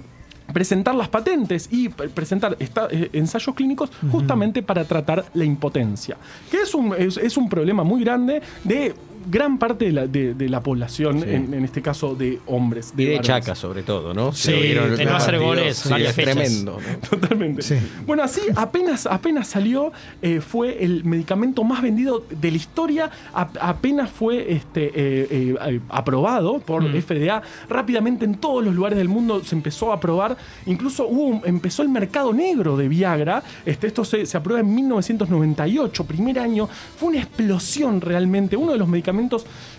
presentar 0.53 0.95
las 0.95 1.09
patentes 1.09 1.67
y 1.71 1.89
pre- 1.89 2.07
presentar 2.09 2.55
esta- 2.59 2.87
eh, 2.89 3.09
ensayos 3.13 3.53
clínicos 3.53 3.89
justamente 4.11 4.63
para 4.63 4.85
tratar 4.85 5.25
la 5.33 5.43
impotencia, 5.43 6.15
que 6.49 6.61
es 6.61 6.73
un, 6.73 6.93
es, 6.97 7.17
es 7.17 7.35
un 7.35 7.49
problema 7.49 7.83
muy 7.83 8.01
grande 8.03 8.41
de 8.63 8.93
gran 9.29 9.57
parte 9.59 9.85
de 9.85 9.91
la, 9.91 10.07
de, 10.07 10.33
de 10.33 10.49
la 10.49 10.61
población, 10.61 11.23
en, 11.27 11.53
en 11.53 11.63
este 11.65 11.81
caso 11.81 12.15
de 12.15 12.39
hombres. 12.47 12.93
Y 12.95 13.03
de 13.03 13.05
varones. 13.17 13.27
Chaca, 13.27 13.55
sobre 13.55 13.83
todo, 13.83 14.13
¿no? 14.13 14.31
Sí, 14.33 14.51
de 14.51 15.05
no 15.05 15.15
hacer 15.15 15.39
goles 15.39 15.77
Sí, 15.77 15.93
es 15.95 16.15
tremendo. 16.15 16.77
¿no? 16.79 16.97
Totalmente. 17.09 17.61
Sí. 17.61 17.75
Bueno, 18.05 18.23
así 18.23 18.41
apenas, 18.55 19.05
apenas 19.05 19.47
salió, 19.47 19.91
eh, 20.21 20.41
fue 20.41 20.83
el 20.83 21.03
medicamento 21.03 21.63
más 21.63 21.81
vendido 21.81 22.23
de 22.29 22.51
la 22.51 22.57
historia, 22.57 23.11
a- 23.33 23.49
apenas 23.61 24.09
fue 24.09 24.51
este, 24.53 24.85
eh, 24.87 25.55
eh, 25.59 25.79
aprobado 25.89 26.59
por 26.59 26.83
Mm. 26.83 27.01
FDA. 27.01 27.41
Rápidamente 27.69 28.23
en 28.25 28.35
todos 28.35 28.63
los 28.63 28.73
lugares 28.75 28.97
del 28.97 29.09
mundo 29.09 29.43
se 29.43 29.55
empezó 29.55 29.91
a 29.91 29.95
aprobar. 29.95 30.37
Incluso 30.65 31.07
hubo, 31.07 31.45
empezó 31.45 31.81
el 31.83 31.89
mercado 31.89 32.31
negro 32.33 32.77
de 32.77 32.87
Viagra. 32.87 33.43
Este, 33.65 33.87
esto 33.87 34.05
se, 34.05 34.25
se 34.25 34.37
aprueba 34.37 34.61
en 34.61 34.73
1998, 34.73 36.03
primer 36.05 36.39
año. 36.39 36.69
Fue 36.97 37.09
una 37.09 37.19
explosión 37.19 37.99
realmente, 38.01 38.55
uno 38.55 38.71
de 38.71 38.77
los 38.77 38.87
medicamentos 38.87 39.16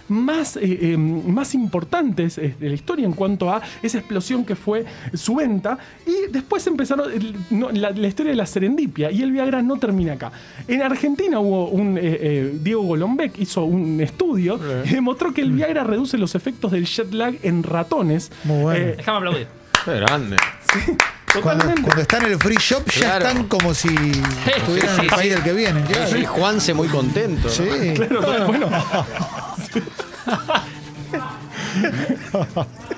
más, 0.09 0.57
eh, 0.57 0.61
eh, 0.92 0.97
más 0.97 1.54
importantes 1.54 2.38
eh, 2.38 2.54
de 2.59 2.68
la 2.68 2.75
historia 2.75 3.04
en 3.07 3.12
cuanto 3.12 3.50
a 3.50 3.61
esa 3.83 3.99
explosión 3.99 4.45
que 4.45 4.57
fue 4.57 4.85
su 5.14 5.35
venta. 5.37 5.78
Y 6.07 6.30
después 6.33 6.66
empezaron 6.66 7.12
el- 7.12 7.35
no, 7.50 7.71
la, 7.71 7.90
la 7.90 8.07
historia 8.09 8.30
de 8.33 8.37
la 8.37 8.47
serendipia. 8.47 9.11
Y 9.11 9.23
el 9.23 9.33
Viagra 9.33 9.62
no 9.62 9.76
termina 9.78 10.14
acá. 10.14 10.33
En 10.66 10.83
Argentina 10.83 11.40
hubo 11.40 11.68
un. 11.68 11.99
eh, 11.99 12.00
eh, 12.04 12.59
Diego 12.62 12.83
Golombek 12.83 13.38
hizo 13.38 13.64
un 13.64 14.00
estudio 14.00 14.59
y 14.85 14.90
demostró 14.90 15.33
que 15.33 15.40
el 15.42 15.52
Viagra 15.52 15.85
reduce 15.85 16.18
los 16.18 16.35
efectos 16.35 16.73
del 16.73 16.85
jet 16.87 17.12
lag 17.12 17.35
en 17.42 17.62
ratones. 17.62 18.30
Muy 18.45 18.62
bueno. 18.62 18.85
Eh, 18.87 18.95
Déjame 18.97 19.18
aplaudir. 19.18 19.47
Qué 19.85 19.92
grande. 19.95 20.37
Cuando, 21.43 21.65
están 22.01 22.25
en 22.25 22.33
el 22.33 22.39
free 22.39 22.57
shop 22.59 22.85
ya 22.91 23.01
Claro. 23.19 23.27
están 23.29 23.45
como 23.49 23.75
si 23.75 23.89
estuvieran 23.89 24.95
en 24.95 25.01
el 25.05 25.07
país 25.11 25.33
del 25.35 25.43
que 25.43 25.53
vienen. 25.53 25.85
claro. 25.85 26.11
Sí, 26.11 26.25
Juanse 26.25 26.75
muy 26.75 26.89
contento. 26.89 27.49
¿no? 27.49 27.55
Sí. 27.55 27.95
Claro, 27.97 28.21
to- 28.21 28.47
bueno. 28.47 28.71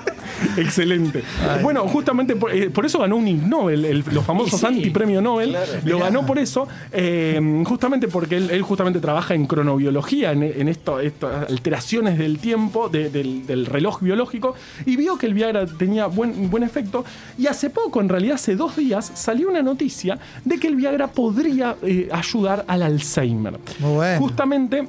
Excelente. 0.57 1.23
Bueno, 1.61 1.87
justamente 1.87 2.35
por, 2.35 2.51
eh, 2.53 2.69
por 2.69 2.85
eso 2.85 2.99
ganó 2.99 3.15
un 3.17 3.27
Ig 3.27 3.47
Nobel, 3.47 3.85
el- 3.85 4.03
los 4.11 4.25
famosos 4.25 4.59
Sí. 4.59 4.65
antipremio 4.65 5.21
Nobel. 5.21 5.55
Lo 5.85 5.99
ganó 5.99 6.25
por 6.25 6.39
eso, 6.39 6.67
eh, 6.91 7.63
justamente 7.65 8.07
porque 8.07 8.37
él, 8.37 8.49
él 8.51 8.61
justamente 8.61 8.99
trabaja 8.99 9.33
en 9.33 9.45
cronobiología, 9.45 10.31
en, 10.31 10.43
en 10.43 10.67
esto, 10.67 10.99
estas 10.99 11.49
alteraciones 11.49 12.17
del 12.17 12.39
tiempo, 12.39 12.89
de- 12.89 13.09
del, 13.09 13.45
del 13.45 13.65
reloj 13.65 14.01
biológico, 14.01 14.55
y 14.85 14.95
vio 14.95 15.17
que 15.17 15.25
el 15.27 15.33
Viagra 15.33 15.65
tenía 15.65 16.07
buen, 16.07 16.49
buen 16.49 16.63
efecto. 16.63 17.03
Y 17.37 17.47
hace 17.47 17.69
poco, 17.69 18.01
en 18.01 18.09
realidad 18.09 18.35
hace 18.35 18.55
dos 18.55 18.75
días, 18.75 19.11
salió 19.15 19.49
una 19.49 19.61
noticia 19.61 20.17
de 20.45 20.59
que 20.59 20.67
el 20.67 20.75
Viagra 20.75 21.07
podría 21.07 21.75
eh, 21.83 22.09
ayudar 22.11 22.65
al 22.67 22.83
Alzheimer. 22.83 23.57
Muy 23.79 23.95
bueno. 23.95 24.19
Justamente 24.19 24.87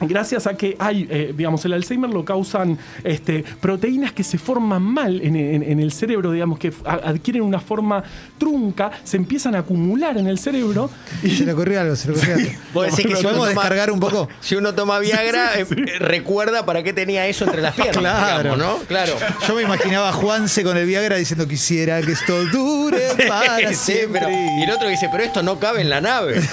Gracias 0.00 0.46
a 0.46 0.54
que 0.54 0.76
hay, 0.78 1.06
eh, 1.10 1.34
digamos, 1.36 1.64
el 1.64 1.72
Alzheimer 1.72 2.10
lo 2.10 2.24
causan 2.24 2.78
este, 3.04 3.44
proteínas 3.60 4.12
que 4.12 4.22
se 4.24 4.38
forman 4.38 4.82
mal 4.82 5.20
en, 5.22 5.34
en- 5.36 5.62
en 5.62 5.80
el 5.80 5.92
cerebro, 5.92 6.30
digamos, 6.32 6.58
que 6.58 6.72
adquieren 6.84 7.42
una 7.42 7.60
forma 7.60 8.02
trunca, 8.38 8.90
se 9.04 9.16
empiezan 9.16 9.54
a 9.54 9.58
acumular 9.60 10.16
en 10.18 10.26
el 10.26 10.38
cerebro. 10.38 10.90
Y, 11.22 11.30
Se 11.30 11.44
le 11.44 11.52
ocurrió 11.52 11.80
algo, 11.80 11.96
se 11.96 12.08
le 12.08 12.14
ocurrió 12.14 12.34
algo. 12.36 12.50
Vos 12.74 12.84
decís 12.86 13.06
que 13.06 13.16
si 13.16 13.20
uno 13.20 13.22
¿Podemos 13.22 13.48
toma- 13.48 13.60
descargar 13.62 13.90
un 13.90 14.00
poco? 14.00 14.28
Si 14.40 14.54
uno 14.56 14.74
toma 14.74 14.98
Viagra, 15.00 15.58
eh, 15.58 15.66
eh, 15.70 15.98
recuerda 15.98 16.64
para 16.64 16.82
qué 16.82 16.92
tenía 16.92 17.26
eso 17.26 17.44
entre 17.44 17.60
las 17.62 17.74
piernas. 17.74 17.98
Claro. 18.18 18.54
digamos, 18.54 18.58
¿no? 18.80 18.86
Claro. 18.86 19.14
Yo 19.46 19.54
me 19.54 19.62
imaginaba 19.62 20.10
a 20.10 20.12
Juanse 20.12 20.62
con 20.64 20.76
el 20.76 20.86
Viagra 20.86 21.16
diciendo 21.16 21.46
quisiera 21.48 22.00
que 22.02 22.12
esto 22.12 22.44
dure 22.46 23.02
para 23.28 23.68
Sí, 23.70 23.74
siempre. 23.92 24.20
pero, 24.20 24.30
y 24.30 24.62
el 24.62 24.70
otro 24.70 24.88
dice, 24.88 25.08
pero 25.10 25.24
esto 25.24 25.42
no 25.42 25.58
cabe 25.58 25.80
en 25.82 25.90
la 25.90 26.00
nave. 26.00 26.40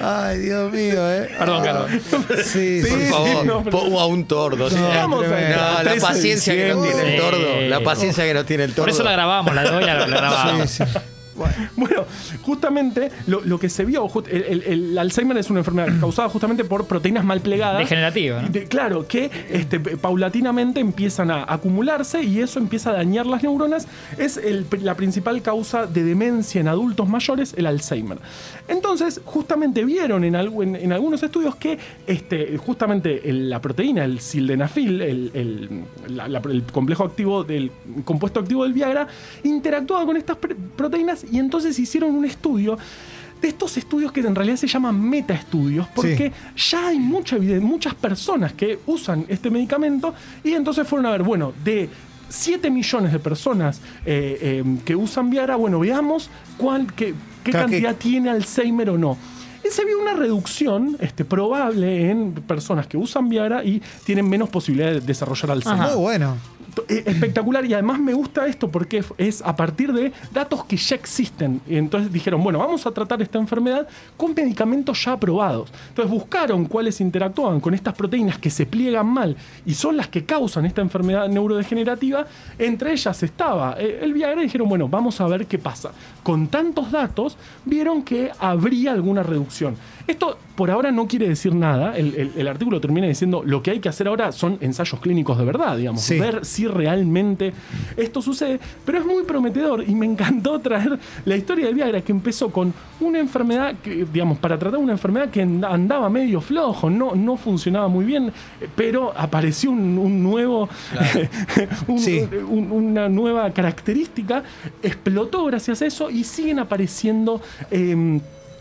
Ay, 0.00 0.38
Dios 0.38 0.72
mío, 0.72 1.10
¿eh? 1.12 1.28
Perdón, 1.38 1.64
Carlos. 1.64 1.90
Sí, 2.44 2.82
Por 2.88 2.98
sí. 2.98 3.06
favor, 3.10 3.46
no, 3.46 3.64
pero- 3.64 3.78
pongo 3.78 4.00
a 4.00 4.06
un 4.06 4.26
tordo. 4.26 4.68
sí. 4.70 4.76
Tremendo. 4.76 5.16
No, 5.18 5.22
la 5.24 5.80
13 5.80 5.94
de 5.94 6.00
paciencia 6.00 6.54
que 6.54 6.68
no 6.74 6.82
tiene 6.82 7.14
el 7.14 7.20
tordo. 7.20 7.38
Sí. 7.58 7.68
La 7.68 7.80
paciencia 7.80 8.24
que 8.24 8.34
no 8.34 8.44
tiene 8.44 8.64
el 8.64 8.70
tordo. 8.70 8.82
Por 8.84 8.90
eso 8.90 9.02
la 9.02 9.12
grabamos, 9.12 9.54
la 9.54 9.62
la, 9.64 9.80
la 9.80 10.06
grabamos. 10.06 10.70
Sí, 10.70 10.84
sí. 10.84 10.98
Bueno, 11.76 12.04
justamente 12.42 13.10
lo, 13.26 13.40
lo 13.42 13.58
que 13.58 13.68
se 13.68 13.84
vio, 13.84 14.08
el, 14.30 14.42
el- 14.42 14.62
el 14.62 14.98
Alzheimer 14.98 15.36
es 15.38 15.50
una 15.50 15.60
enfermedad 15.60 15.88
causada 16.00 16.28
justamente 16.28 16.64
por 16.64 16.86
proteínas 16.86 17.24
mal 17.24 17.40
plegadas. 17.40 17.78
Degenerativa, 17.78 18.42
¿no? 18.42 18.48
De- 18.48 18.64
claro, 18.64 19.06
que 19.06 19.30
este, 19.50 19.78
paulatinamente 19.80 20.80
empiezan 20.80 21.30
a 21.30 21.44
acumularse 21.48 22.22
y 22.22 22.40
eso 22.40 22.58
empieza 22.58 22.90
a 22.90 22.94
dañar 22.94 23.26
las 23.26 23.42
neuronas. 23.42 23.86
Es 24.16 24.36
el- 24.36 24.66
la 24.82 24.94
principal 24.94 25.42
causa 25.42 25.86
de 25.86 26.02
demencia 26.04 26.60
en 26.60 26.68
adultos 26.68 27.08
mayores, 27.08 27.54
el 27.56 27.66
Alzheimer. 27.66 28.18
Entonces, 28.68 29.20
justamente 29.24 29.84
vieron 29.84 30.24
en, 30.24 30.34
algu- 30.34 30.62
en- 30.62 30.76
en 30.76 30.92
algunos 30.92 31.22
estudios 31.22 31.56
que 31.56 31.78
este, 32.06 32.56
justamente 32.58 33.20
la 33.32 33.60
proteína, 33.60 34.04
el 34.04 34.20
sildenafil, 34.20 35.00
el, 35.00 35.30
el- 35.34 35.84
la- 36.08 36.28
la- 36.28 36.42
el 36.50 36.62
complejo 36.64 37.04
activo 37.04 37.44
del 37.44 37.70
compuesto 38.04 38.40
activo 38.40 38.64
del 38.64 38.72
Viagra, 38.72 39.06
interactuaba 39.44 40.04
con 40.06 40.16
estas 40.16 40.36
proteínas 40.76 41.24
y 41.30 41.38
entonces 41.38 41.78
hicieron 41.78 42.14
un 42.14 42.24
estudio 42.24 42.76
de 43.40 43.48
estos 43.48 43.76
estudios 43.76 44.10
que 44.10 44.20
en 44.20 44.34
realidad 44.34 44.56
se 44.56 44.66
llaman 44.66 45.00
metaestudios, 45.00 45.86
porque 45.94 46.32
ya 46.56 46.88
hay 46.88 46.98
mucha 46.98 47.36
eviden- 47.36 47.60
muchas 47.62 47.94
personas 47.94 48.52
que 48.52 48.80
usan 48.86 49.24
este 49.28 49.48
medicamento 49.50 50.12
y 50.42 50.54
entonces 50.54 50.86
fueron 50.88 51.06
a 51.06 51.10
ver, 51.12 51.22
bueno, 51.22 51.52
de 51.64 51.88
7 52.28 52.68
millones 52.70 53.12
de 53.12 53.18
personas 53.20 53.80
eh, 54.04 54.38
eh, 54.64 54.64
que 54.84 54.96
usan 54.96 55.30
Viagra, 55.30 55.54
bueno, 55.56 55.78
veamos 55.78 56.28
cuál, 56.56 56.92
qué, 56.94 57.14
qué 57.44 57.50
Claro, 57.52 57.66
cantidad 57.68 57.90
que- 57.94 58.08
tiene 58.08 58.30
Alzheimer 58.30 58.90
o 58.90 58.98
no. 58.98 59.16
Y 59.64 59.70
se 59.70 59.84
vio 59.84 60.00
una 60.00 60.14
reducción 60.14 60.96
este, 61.00 61.24
probable 61.24 62.10
en 62.10 62.32
personas 62.32 62.86
que 62.86 62.96
usan 62.96 63.28
Viagra 63.28 63.64
y 63.64 63.80
tienen 64.04 64.28
menos 64.28 64.48
posibilidad 64.48 64.92
de 64.92 65.00
desarrollar 65.00 65.50
Alzheimer. 65.52 65.88
Muy 65.88 65.96
bueno. 65.96 66.36
Eh, 66.88 67.02
espectacular 67.06 67.64
y 67.64 67.74
además 67.74 67.98
me 67.98 68.12
gusta 68.12 68.46
esto 68.46 68.70
porque 68.70 69.04
es 69.16 69.42
a 69.42 69.56
partir 69.56 69.92
de 69.92 70.12
datos 70.32 70.64
que 70.64 70.76
ya 70.76 70.96
existen. 70.96 71.60
Entonces 71.68 72.12
dijeron, 72.12 72.42
bueno, 72.42 72.58
vamos 72.58 72.86
a 72.86 72.90
tratar 72.90 73.20
esta 73.22 73.38
enfermedad 73.38 73.86
con 74.16 74.34
medicamentos 74.34 75.04
ya 75.04 75.12
aprobados. 75.12 75.72
Entonces 75.88 76.12
buscaron 76.12 76.66
cuáles 76.66 77.00
interactúan 77.00 77.60
con 77.60 77.74
estas 77.74 77.94
proteínas 77.94 78.38
que 78.38 78.50
se 78.50 78.66
pliegan 78.66 79.06
mal 79.06 79.36
y 79.66 79.74
son 79.74 79.96
las 79.96 80.08
que 80.08 80.24
causan 80.24 80.66
esta 80.66 80.80
enfermedad 80.80 81.28
neurodegenerativa. 81.28 82.26
Entre 82.58 82.92
ellas 82.92 83.22
estaba 83.22 83.76
eh, 83.78 84.00
el 84.02 84.12
Viagra 84.12 84.40
y 84.40 84.44
dijeron, 84.44 84.68
bueno, 84.68 84.88
vamos 84.88 85.20
a 85.20 85.26
ver 85.26 85.46
qué 85.46 85.58
pasa. 85.58 85.92
Con 86.22 86.48
tantos 86.48 86.90
datos 86.90 87.36
vieron 87.64 88.02
que 88.02 88.30
habría 88.38 88.92
alguna 88.92 89.22
reducción. 89.22 89.76
Esto 90.08 90.36
por 90.56 90.70
ahora 90.72 90.90
no 90.90 91.06
quiere 91.06 91.28
decir 91.28 91.54
nada. 91.54 91.96
El, 91.96 92.14
el- 92.16 92.32
el 92.36 92.48
artículo 92.48 92.80
termina 92.80 93.06
diciendo 93.06 93.42
lo 93.44 93.62
que 93.62 93.70
hay 93.70 93.78
que 93.78 93.88
hacer 93.88 94.08
ahora 94.08 94.32
son 94.32 94.58
ensayos 94.60 94.98
clínicos 95.00 95.38
de 95.38 95.44
verdad, 95.44 95.76
digamos. 95.76 96.00
Sí. 96.00 96.18
Ver 96.18 96.44
si 96.44 96.66
realmente 96.66 97.52
esto 97.96 98.20
sucede. 98.20 98.58
Pero 98.84 98.98
es 98.98 99.06
muy 99.06 99.22
prometedor 99.22 99.84
y 99.88 99.94
me 99.94 100.06
encantó 100.06 100.58
traer 100.60 100.98
la 101.24 101.36
historia 101.36 101.66
del 101.66 101.74
Viagra 101.76 102.00
que 102.00 102.10
empezó 102.10 102.50
con 102.50 102.74
una 103.00 103.20
enfermedad, 103.20 103.76
que, 103.82 104.04
digamos, 104.12 104.38
para 104.38 104.58
tratar 104.58 104.80
una 104.80 104.92
enfermedad 104.92 105.30
que 105.30 105.42
and- 105.42 105.64
andaba 105.64 106.08
medio 106.10 106.40
flojo, 106.40 106.90
no, 106.90 107.14
no 107.14 107.36
funcionaba 107.36 107.86
muy 107.88 108.04
bien, 108.04 108.32
pero 108.74 109.12
apareció 109.16 109.70
un, 109.70 109.96
un 109.98 110.22
nuevo, 110.22 110.68
un- 111.86 111.98
Sí. 111.98 112.26
un- 112.48 112.72
una 112.72 113.08
nueva 113.08 113.50
característica, 113.52 114.42
explotó 114.82 115.44
gracias 115.44 115.82
a 115.82 115.86
eso 115.86 116.10
y 116.10 116.24
siguen 116.24 116.58
apareciendo. 116.58 117.40
em, 117.70 118.20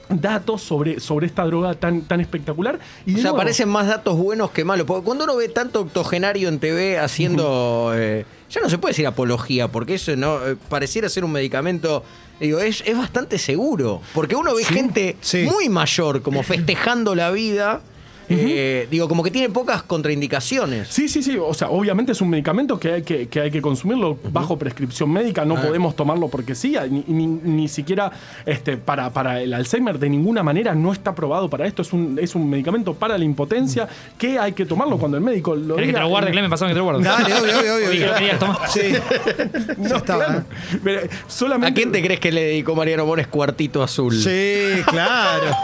datos 0.09 0.61
sobre, 0.61 0.99
sobre 0.99 1.27
esta 1.27 1.43
droga 1.45 1.73
tan, 1.75 2.01
tan 2.03 2.21
espectacular 2.21 2.79
y 3.05 3.11
O 3.11 3.13
sea, 3.15 3.23
nuevo- 3.23 3.37
parecen 3.37 3.69
más 3.69 3.87
datos 3.87 4.17
buenos 4.17 4.51
que 4.51 4.63
malos. 4.63 4.85
Porque 4.87 5.03
cuando 5.05 5.23
uno 5.25 5.35
ve 5.35 5.49
tanto 5.49 5.81
octogenario 5.81 6.49
en 6.49 6.59
TV 6.59 6.97
haciendo. 6.99 7.91
eh, 7.95 8.25
ya 8.49 8.61
no 8.61 8.69
se 8.69 8.77
puede 8.77 8.91
decir 8.93 9.05
apología, 9.05 9.67
porque 9.67 9.95
eso 9.95 10.15
no 10.15 10.45
eh, 10.47 10.55
pareciera 10.69 11.09
ser 11.09 11.25
un 11.25 11.31
medicamento. 11.33 12.03
Digo, 12.39 12.59
es, 12.59 12.81
es 12.85 12.97
bastante 12.97 13.37
seguro. 13.37 14.01
Porque 14.13 14.35
uno 14.35 14.55
ve 14.55 14.63
gente 14.63 15.17
sí. 15.21 15.43
muy 15.51 15.67
mayor, 15.69 16.21
como 16.21 16.43
festejando 16.43 17.15
la 17.15 17.31
vida. 17.31 17.81
Eh, 18.29 18.87
digo, 18.91 19.07
como 19.07 19.23
que 19.23 19.31
tiene 19.31 19.49
pocas 19.49 19.83
contraindicaciones. 19.83 20.87
Sí, 20.89 21.07
sí, 21.07 21.23
sí. 21.23 21.37
O 21.41 21.53
sea, 21.53 21.69
obviamente 21.69 22.11
es 22.11 22.21
un 22.21 22.29
medicamento 22.29 22.79
que 22.79 22.93
hay 22.93 23.01
que, 23.03 23.27
que 23.27 23.39
hay 23.41 23.51
que 23.51 23.61
consumirlo 23.61 24.17
bajo 24.31 24.57
prescripción 24.57 25.11
médica. 25.11 25.45
No 25.45 25.55
podemos 25.55 25.95
tomarlo 25.95 26.27
porque 26.27 26.55
sí. 26.55 26.75
Ni, 26.89 27.03
ni- 27.07 27.27
ni 27.27 27.67
siquiera 27.67 28.11
este, 28.45 28.77
para, 28.77 29.11
para 29.11 29.41
el 29.41 29.53
Alzheimer 29.53 29.97
de 29.99 30.09
ninguna 30.09 30.43
manera 30.43 30.75
no 30.75 30.91
está 30.93 31.11
aprobado 31.11 31.49
para 31.49 31.65
esto. 31.67 31.81
Es 31.81 31.93
un, 31.93 32.17
es 32.21 32.35
un 32.35 32.49
medicamento 32.49 32.93
para 32.93 33.17
la 33.17 33.23
impotencia 33.25 33.87
que 34.17 34.37
hay 34.39 34.53
que 34.53 34.65
tomarlo 34.65 34.97
cuando 34.97 35.17
el 35.17 35.23
médico 35.23 35.55
lo 35.55 35.75
¿Querés 35.75 35.87
que 35.89 35.93
te 35.93 35.99
diga. 35.99 36.01
lo 36.01 36.09
guarde, 36.09 36.31
Clemen? 36.31 36.49
Pasame 36.49 36.71
que 36.71 36.75
te 36.75 36.79
lo 36.79 36.83
guarde. 36.85 37.03
Dale, 37.03 37.33
obvio, 37.33 37.59
obvio, 37.59 37.75
obvio. 37.89 38.15
Que 38.15 38.33
lo 38.33 38.39
tomar. 38.39 38.57
Sí. 38.69 38.81
No, 39.77 39.87
Ya 39.89 39.97
estaba, 39.97 40.25
claro. 40.25 40.43
Pero, 40.83 41.01
solamente, 41.27 41.71
¿A 41.71 41.73
quién 41.73 41.91
te 41.91 42.01
crees 42.03 42.19
que 42.19 42.31
le 42.31 42.43
dedicó 42.43 42.75
Mariano 42.75 43.05
Bones 43.05 43.27
cuartito 43.27 43.83
azul? 43.83 44.15
Sí, 44.15 44.81
claro. 44.87 45.45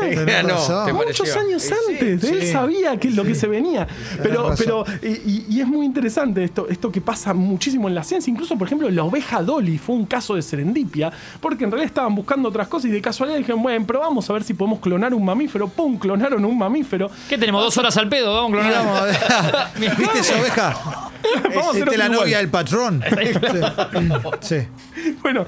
Tenés 0.00 0.42
no, 0.44 0.48
razón. 0.50 0.86
te 0.86 0.92
Muchos 0.92 1.36
años 1.36 1.62
Sí, 1.62 1.74
antes, 1.90 2.24
él 2.24 2.42
sí. 2.42 2.52
sabía 2.52 2.96
que 2.98 3.10
lo 3.10 3.24
que 3.24 3.34
se 3.34 3.46
venía. 3.46 3.86
Pero, 4.22 4.54
pero 4.56 4.84
y, 5.02 5.44
y 5.48 5.60
es 5.60 5.66
muy 5.66 5.86
interesante 5.86 6.44
esto, 6.44 6.66
esto 6.68 6.90
que 6.90 7.00
pasa 7.00 7.34
muchísimo 7.34 7.88
en 7.88 7.94
la 7.94 8.04
ciencia. 8.04 8.30
Incluso, 8.30 8.56
por 8.56 8.66
ejemplo, 8.68 8.90
la 8.90 9.04
oveja 9.04 9.42
Dolly 9.42 9.78
fue 9.78 9.94
un 9.96 10.06
caso 10.06 10.34
de 10.34 10.42
serendipia, 10.42 11.12
porque 11.40 11.64
en 11.64 11.70
realidad 11.70 11.86
estaban 11.88 12.14
buscando 12.14 12.48
otras 12.48 12.68
cosas 12.68 12.90
y 12.90 12.92
de 12.92 13.00
casualidad 13.00 13.38
dijeron, 13.38 13.62
bueno, 13.62 13.86
probamos 13.86 14.28
a 14.30 14.32
ver 14.32 14.44
si 14.44 14.54
podemos 14.54 14.80
clonar 14.80 15.14
un 15.14 15.24
mamífero. 15.24 15.68
¡Pum! 15.68 15.98
Clonaron 15.98 16.44
un 16.44 16.58
mamífero. 16.58 17.10
¿Qué 17.28 17.38
tenemos? 17.38 17.62
¿Dos 17.62 17.76
horas 17.78 17.96
al 17.96 18.08
pedo? 18.08 18.34
Vamos 18.34 18.58
a 18.58 18.62
clonar. 18.62 19.70
¿Viste 19.98 20.18
esa 20.18 20.40
oveja? 20.40 21.10
Vamos 21.44 21.66
a 21.66 21.70
hacer 21.70 21.82
Esta 21.82 21.92
es 21.92 21.98
la 21.98 22.08
novia 22.08 22.38
del 22.38 22.48
patrón. 22.48 23.02
Sí. 24.40 24.56
Sí. 24.56 25.14
Bueno, 25.22 25.46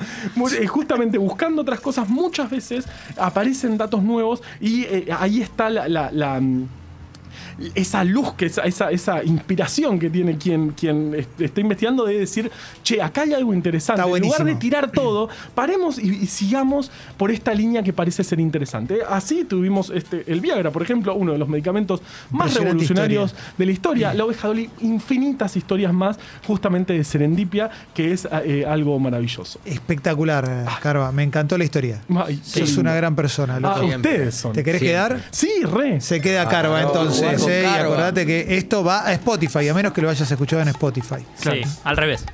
eh, 0.59 0.67
justamente 0.67 1.19
buscando 1.19 1.63
otras 1.63 1.81
cosas, 1.81 2.09
muchas 2.09 2.51
veces 2.51 2.85
aparecen 3.17 3.77
datos 3.77 4.03
nuevos 4.03 4.36
y 4.61 4.85
eh, 4.85 5.07
ahí 5.19 5.43
está 5.43 5.71
la, 5.71 6.41
mm, 6.41 6.69
esa 7.75 8.05
luz, 8.05 8.35
que 8.35 8.47
esa, 8.47 8.63
esa, 8.63 8.91
esa 8.91 9.25
inspiración 9.25 9.99
que 9.99 10.11
tiene 10.11 10.37
quien, 10.37 10.71
quien 10.71 11.15
est- 11.15 11.41
está 11.41 11.61
investigando 11.61 12.05
de 12.05 12.19
decir, 12.19 12.51
che, 12.83 13.01
acá 13.01 13.23
hay 13.23 13.33
algo 13.35 13.55
interesante. 13.55 14.03
Está 14.03 14.17
en 14.17 14.23
lugar 14.23 14.45
de 14.45 14.55
tirar 14.57 14.91
todo, 14.93 15.29
paremos 15.55 15.99
y, 15.99 16.09
y 16.23 16.27
sigamos 16.27 16.91
por 17.17 17.31
esta 17.31 17.55
línea 17.55 17.83
que 17.83 17.93
parece 17.93 18.23
ser 18.25 18.41
interesante. 18.41 18.99
Así 19.09 19.45
tuvimos 19.45 19.91
este, 19.91 20.25
el 20.31 20.41
Viagra, 20.41 20.71
por 20.71 20.83
ejemplo, 20.83 21.15
uno 21.15 21.33
de 21.33 21.39
los 21.39 21.49
medicamentos 21.49 22.03
más 22.31 22.55
revolucionarios 22.55 23.31
historia. 23.31 23.55
de 23.59 23.67
la 23.67 23.73
historia. 23.73 24.15
La 24.15 24.25
oveja 24.25 24.49
Dolly, 24.49 24.71
infinitas 24.81 25.57
historias 25.57 25.93
más, 25.93 26.19
justamente 26.47 26.93
de 26.93 27.05
serendipia, 27.05 27.71
que 27.95 28.13
es 28.13 28.29
eh, 28.45 28.65
algo 28.69 28.99
maravilloso. 28.99 29.59
Espectacular, 29.65 30.45
eh, 30.49 30.65
Carva. 30.83 31.11
Me 31.13 31.23
encantó 31.23 31.57
la 31.57 31.65
historia. 31.65 32.03
Ay, 32.15 32.41
Sos 32.45 32.77
una 32.77 32.95
gran 32.95 33.17
persona, 33.17 33.59
loco. 33.61 33.81
Ah, 33.81 33.97
ustedes 33.97 34.35
son. 34.35 34.53
¿Te 34.53 34.63
querés 34.63 34.81
Siempre. 34.81 35.09
quedar? 35.17 35.25
Sí, 35.31 35.51
re. 35.65 36.01
Se 36.01 36.21
queda 36.21 36.49
Carva 36.49 36.81
Claro, 36.81 36.89
entonces. 36.89 37.46
Eh, 37.49 37.63
y 37.63 37.67
acordate 37.67 38.27
que 38.27 38.57
esto 38.57 38.85
va 38.85 39.07
a 39.07 39.13
Spotify, 39.13 39.69
a 39.69 39.75
menos 39.75 39.93
que 39.93 40.03
lo 40.03 40.11
hayas 40.11 40.31
escuchado 40.31 40.63
en 40.63 40.69
Spotify. 40.69 41.25
Sí, 41.37 41.63
al 41.85 41.97
revés. 41.97 42.25